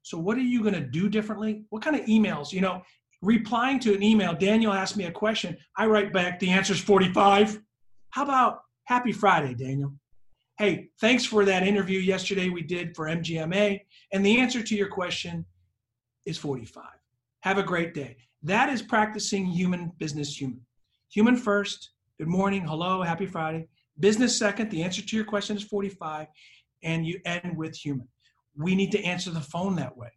So, 0.00 0.18
what 0.18 0.38
are 0.38 0.40
you 0.40 0.62
going 0.62 0.74
to 0.74 0.80
do 0.80 1.10
differently? 1.10 1.66
What 1.68 1.84
kind 1.84 1.94
of 1.94 2.06
emails? 2.06 2.50
You 2.50 2.62
know, 2.62 2.82
replying 3.20 3.78
to 3.80 3.94
an 3.94 4.02
email, 4.02 4.32
Daniel 4.32 4.72
asked 4.72 4.96
me 4.96 5.04
a 5.04 5.12
question. 5.12 5.56
I 5.76 5.84
write 5.84 6.14
back, 6.14 6.40
the 6.40 6.48
answer 6.48 6.72
is 6.72 6.80
45. 6.80 7.60
How 8.08 8.22
about 8.24 8.60
happy 8.84 9.12
Friday, 9.12 9.54
Daniel? 9.54 9.92
Hey, 10.56 10.88
thanks 10.98 11.26
for 11.26 11.44
that 11.44 11.62
interview 11.62 11.98
yesterday 11.98 12.48
we 12.48 12.62
did 12.62 12.96
for 12.96 13.06
MGMA. 13.06 13.80
And 14.14 14.24
the 14.24 14.40
answer 14.40 14.62
to 14.62 14.74
your 14.74 14.88
question 14.88 15.44
is 16.24 16.38
45. 16.38 16.84
Have 17.40 17.58
a 17.58 17.62
great 17.62 17.94
day. 17.94 18.16
That 18.42 18.68
is 18.68 18.82
practicing 18.82 19.46
human 19.46 19.92
business 19.98 20.40
human. 20.40 20.60
Human 21.10 21.36
first, 21.36 21.90
good 22.18 22.28
morning, 22.28 22.62
hello, 22.66 23.02
happy 23.02 23.26
Friday. 23.26 23.68
Business 24.00 24.36
second, 24.36 24.70
the 24.70 24.82
answer 24.82 25.02
to 25.02 25.16
your 25.16 25.24
question 25.24 25.56
is 25.56 25.62
45, 25.64 26.26
and 26.82 27.06
you 27.06 27.20
end 27.24 27.56
with 27.56 27.76
human. 27.76 28.08
We 28.56 28.74
need 28.74 28.92
to 28.92 29.02
answer 29.04 29.30
the 29.30 29.40
phone 29.40 29.76
that 29.76 29.96
way, 29.96 30.10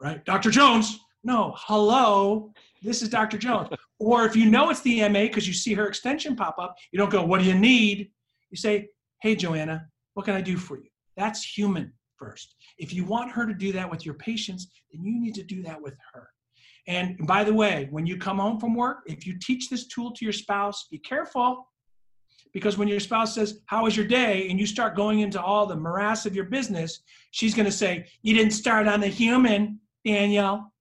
right? 0.00 0.24
Dr. 0.24 0.50
Jones, 0.50 0.98
no, 1.24 1.54
hello, 1.56 2.52
this 2.82 3.02
is 3.02 3.08
Dr. 3.08 3.38
Jones. 3.38 3.68
or 3.98 4.24
if 4.24 4.36
you 4.36 4.48
know 4.48 4.70
it's 4.70 4.80
the 4.82 5.06
MA 5.08 5.22
because 5.22 5.46
you 5.46 5.54
see 5.54 5.74
her 5.74 5.86
extension 5.86 6.36
pop 6.36 6.56
up, 6.58 6.76
you 6.92 6.98
don't 6.98 7.10
go, 7.10 7.24
what 7.24 7.40
do 7.40 7.46
you 7.46 7.54
need? 7.54 8.10
You 8.50 8.56
say, 8.56 8.88
hey, 9.20 9.34
Joanna, 9.34 9.86
what 10.14 10.24
can 10.24 10.34
I 10.34 10.40
do 10.40 10.56
for 10.56 10.76
you? 10.76 10.88
That's 11.16 11.44
human 11.44 11.92
first. 12.18 12.54
If 12.78 12.92
you 12.92 13.04
want 13.04 13.32
her 13.32 13.46
to 13.46 13.54
do 13.54 13.72
that 13.72 13.90
with 13.90 14.04
your 14.04 14.14
patients, 14.14 14.68
then 14.92 15.04
you 15.04 15.20
need 15.20 15.34
to 15.34 15.42
do 15.42 15.62
that 15.62 15.80
with 15.80 15.94
her. 16.12 16.28
And 16.86 17.18
by 17.26 17.44
the 17.44 17.52
way, 17.52 17.88
when 17.90 18.06
you 18.06 18.16
come 18.16 18.38
home 18.38 18.58
from 18.58 18.74
work, 18.74 18.98
if 19.06 19.26
you 19.26 19.38
teach 19.38 19.68
this 19.68 19.86
tool 19.88 20.12
to 20.12 20.24
your 20.24 20.32
spouse, 20.32 20.86
be 20.90 20.98
careful 20.98 21.68
because 22.52 22.78
when 22.78 22.88
your 22.88 23.00
spouse 23.00 23.34
says, 23.34 23.60
How 23.66 23.84
was 23.84 23.96
your 23.96 24.06
day? 24.06 24.48
and 24.48 24.58
you 24.58 24.66
start 24.66 24.96
going 24.96 25.20
into 25.20 25.40
all 25.40 25.66
the 25.66 25.76
morass 25.76 26.26
of 26.26 26.34
your 26.34 26.46
business, 26.46 27.00
she's 27.30 27.54
going 27.54 27.66
to 27.66 27.72
say, 27.72 28.06
You 28.22 28.34
didn't 28.34 28.52
start 28.52 28.88
on 28.88 29.00
the 29.00 29.06
human, 29.08 29.80
Daniel. 30.04 30.72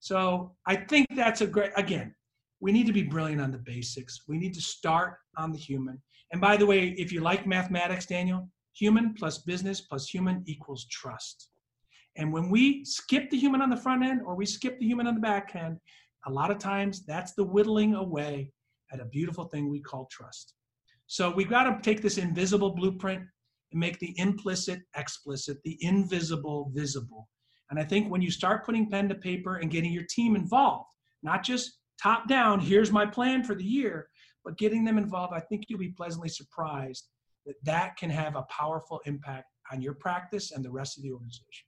So 0.00 0.54
I 0.66 0.76
think 0.76 1.06
that's 1.16 1.40
a 1.40 1.46
great, 1.46 1.72
again, 1.76 2.14
we 2.60 2.70
need 2.70 2.86
to 2.86 2.92
be 2.92 3.02
brilliant 3.02 3.40
on 3.40 3.50
the 3.50 3.58
basics. 3.58 4.22
We 4.28 4.38
need 4.38 4.54
to 4.54 4.60
start 4.60 5.14
on 5.36 5.52
the 5.52 5.58
human. 5.58 6.00
And 6.32 6.40
by 6.40 6.56
the 6.56 6.66
way, 6.66 6.88
if 6.98 7.12
you 7.12 7.20
like 7.20 7.46
mathematics, 7.46 8.06
Daniel, 8.06 8.48
human 8.76 9.14
plus 9.14 9.38
business 9.38 9.80
plus 9.80 10.06
human 10.06 10.42
equals 10.46 10.86
trust. 10.90 11.48
And 12.16 12.32
when 12.32 12.50
we 12.50 12.84
skip 12.84 13.30
the 13.30 13.38
human 13.38 13.62
on 13.62 13.70
the 13.70 13.76
front 13.76 14.04
end 14.04 14.20
or 14.24 14.34
we 14.34 14.46
skip 14.46 14.78
the 14.78 14.86
human 14.86 15.06
on 15.06 15.14
the 15.14 15.20
back 15.20 15.54
end, 15.54 15.78
a 16.26 16.30
lot 16.30 16.50
of 16.50 16.58
times 16.58 17.04
that's 17.06 17.32
the 17.34 17.44
whittling 17.44 17.94
away 17.94 18.50
at 18.92 19.00
a 19.00 19.04
beautiful 19.06 19.44
thing 19.44 19.70
we 19.70 19.80
call 19.80 20.08
trust. 20.10 20.54
So 21.06 21.30
we've 21.30 21.50
got 21.50 21.64
to 21.64 21.78
take 21.82 22.02
this 22.02 22.18
invisible 22.18 22.70
blueprint 22.70 23.22
and 23.72 23.80
make 23.80 23.98
the 23.98 24.14
implicit 24.18 24.80
explicit, 24.96 25.58
the 25.64 25.78
invisible 25.80 26.70
visible. 26.74 27.28
And 27.70 27.78
I 27.78 27.84
think 27.84 28.10
when 28.10 28.22
you 28.22 28.30
start 28.30 28.64
putting 28.64 28.90
pen 28.90 29.08
to 29.08 29.14
paper 29.14 29.56
and 29.56 29.70
getting 29.70 29.92
your 29.92 30.06
team 30.08 30.36
involved, 30.36 30.88
not 31.22 31.42
just 31.42 31.78
top 32.00 32.28
down, 32.28 32.60
here's 32.60 32.92
my 32.92 33.06
plan 33.06 33.42
for 33.42 33.54
the 33.54 33.64
year, 33.64 34.08
but 34.44 34.58
getting 34.58 34.84
them 34.84 34.98
involved, 34.98 35.32
I 35.34 35.40
think 35.40 35.64
you'll 35.68 35.78
be 35.78 35.88
pleasantly 35.96 36.28
surprised 36.28 37.08
that 37.46 37.54
that 37.64 37.96
can 37.96 38.10
have 38.10 38.36
a 38.36 38.42
powerful 38.42 39.00
impact 39.06 39.46
on 39.72 39.80
your 39.80 39.94
practice 39.94 40.52
and 40.52 40.64
the 40.64 40.70
rest 40.70 40.96
of 40.96 41.02
the 41.02 41.12
organization. 41.12 41.66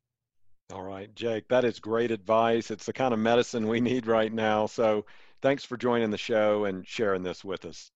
All 0.73 0.83
right, 0.83 1.15
Jake, 1.15 1.49
that 1.49 1.65
is 1.65 1.81
great 1.81 2.11
advice. 2.11 2.71
It's 2.71 2.85
the 2.85 2.93
kind 2.93 3.15
of 3.15 3.21
medicine 3.21 3.69
we 3.69 3.81
need 3.81 4.07
right 4.07 4.33
now. 4.33 4.67
So 4.67 5.07
thanks 5.41 5.65
for 5.65 5.79
joining 5.79 6.11
the 6.11 6.19
show 6.19 6.67
and 6.67 6.87
sharing 6.87 7.23
this 7.23 7.43
with 7.43 7.65
us. 7.65 7.91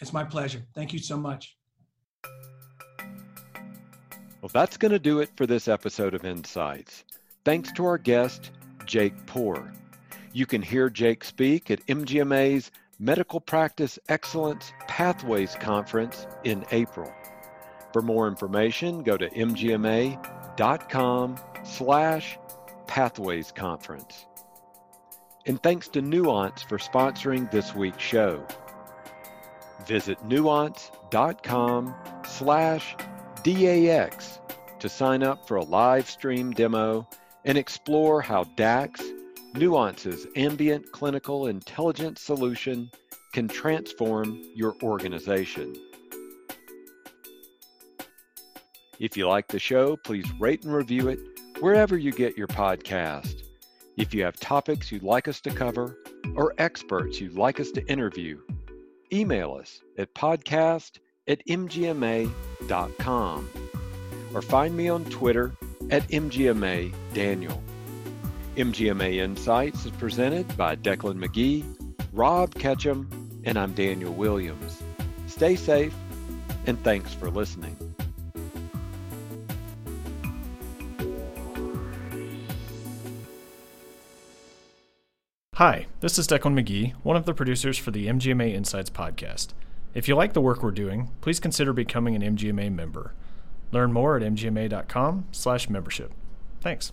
It's 0.00 0.12
my 0.12 0.24
pleasure. 0.24 0.62
Thank 0.74 0.92
you 0.92 0.98
so 0.98 1.18
much. 1.18 1.56
Well, 4.40 4.50
that's 4.52 4.76
going 4.76 4.92
to 4.92 4.98
do 4.98 5.20
it 5.20 5.30
for 5.36 5.46
this 5.46 5.68
episode 5.68 6.14
of 6.14 6.24
Insights. 6.24 7.04
Thanks 7.44 7.72
to 7.72 7.84
our 7.84 7.98
guest, 7.98 8.50
Jake 8.86 9.26
Poore. 9.26 9.72
You 10.32 10.46
can 10.46 10.62
hear 10.62 10.88
Jake 10.88 11.24
speak 11.24 11.70
at 11.70 11.84
MGMA's 11.86 12.70
Medical 12.98 13.40
Practice 13.40 13.98
Excellence 14.08 14.72
Pathways 14.88 15.54
Conference 15.56 16.26
in 16.44 16.64
April. 16.70 17.12
For 17.92 18.00
more 18.00 18.26
information, 18.26 19.02
go 19.02 19.16
to 19.16 19.28
mgma.com 19.28 20.16
slash 21.64 22.38
Pathways 22.86 23.52
Conference. 23.52 24.26
And 25.44 25.62
thanks 25.62 25.88
to 25.88 26.00
Nuance 26.00 26.62
for 26.62 26.78
sponsoring 26.78 27.50
this 27.50 27.74
week's 27.74 28.02
show. 28.02 28.46
Visit 29.86 30.24
nuance.com 30.24 31.94
slash 32.26 32.96
DAX 33.44 34.40
to 34.78 34.88
sign 34.88 35.22
up 35.22 35.46
for 35.46 35.58
a 35.58 35.64
live 35.64 36.08
stream 36.10 36.50
demo 36.52 37.06
and 37.44 37.56
explore 37.56 38.20
how 38.20 38.44
DAX, 38.56 39.00
Nuance's 39.56 40.26
ambient 40.36 40.92
clinical 40.92 41.46
intelligence 41.46 42.20
solution, 42.20 42.90
can 43.32 43.48
transform 43.48 44.40
your 44.54 44.74
organization. 44.82 45.74
If 48.98 49.16
you 49.16 49.28
like 49.28 49.48
the 49.48 49.58
show, 49.58 49.96
please 49.96 50.30
rate 50.40 50.64
and 50.64 50.74
review 50.74 51.08
it 51.08 51.18
wherever 51.60 51.96
you 51.96 52.12
get 52.12 52.36
your 52.36 52.48
podcast. 52.48 53.42
If 53.96 54.14
you 54.14 54.24
have 54.24 54.38
topics 54.40 54.92
you'd 54.92 55.02
like 55.02 55.28
us 55.28 55.40
to 55.42 55.50
cover 55.50 55.98
or 56.34 56.54
experts 56.58 57.20
you'd 57.20 57.36
like 57.36 57.60
us 57.60 57.70
to 57.72 57.86
interview, 57.86 58.40
email 59.12 59.54
us 59.54 59.80
at 59.98 60.14
podcast 60.14 60.98
at 61.28 61.44
mgma.com 61.46 62.30
or 64.34 64.42
find 64.42 64.76
me 64.76 64.88
on 64.88 65.04
Twitter 65.06 65.52
at 65.90 66.08
mgma 66.08 66.94
daniel. 67.14 67.62
MGMA 68.56 69.16
Insights 69.16 69.84
is 69.84 69.92
presented 69.92 70.56
by 70.56 70.76
Declan 70.76 71.22
McGee, 71.22 71.62
Rob 72.14 72.54
Ketchum, 72.54 73.06
and 73.44 73.58
I'm 73.58 73.74
Daniel 73.74 74.14
Williams. 74.14 74.82
Stay 75.26 75.56
safe, 75.56 75.94
and 76.64 76.82
thanks 76.82 77.12
for 77.12 77.28
listening. 77.28 77.76
Hi, 85.56 85.86
this 86.00 86.18
is 86.18 86.26
Declan 86.26 86.58
McGee, 86.58 86.94
one 87.02 87.16
of 87.16 87.26
the 87.26 87.34
producers 87.34 87.76
for 87.76 87.90
the 87.90 88.06
MGMA 88.06 88.54
Insights 88.54 88.88
podcast. 88.88 89.48
If 89.92 90.08
you 90.08 90.14
like 90.14 90.32
the 90.32 90.40
work 90.40 90.62
we're 90.62 90.70
doing, 90.70 91.10
please 91.20 91.40
consider 91.40 91.74
becoming 91.74 92.14
an 92.14 92.22
MGMA 92.22 92.72
member. 92.72 93.12
Learn 93.70 93.92
more 93.92 94.16
at 94.16 94.22
mgma.com/membership. 94.22 96.12
Thanks. 96.62 96.92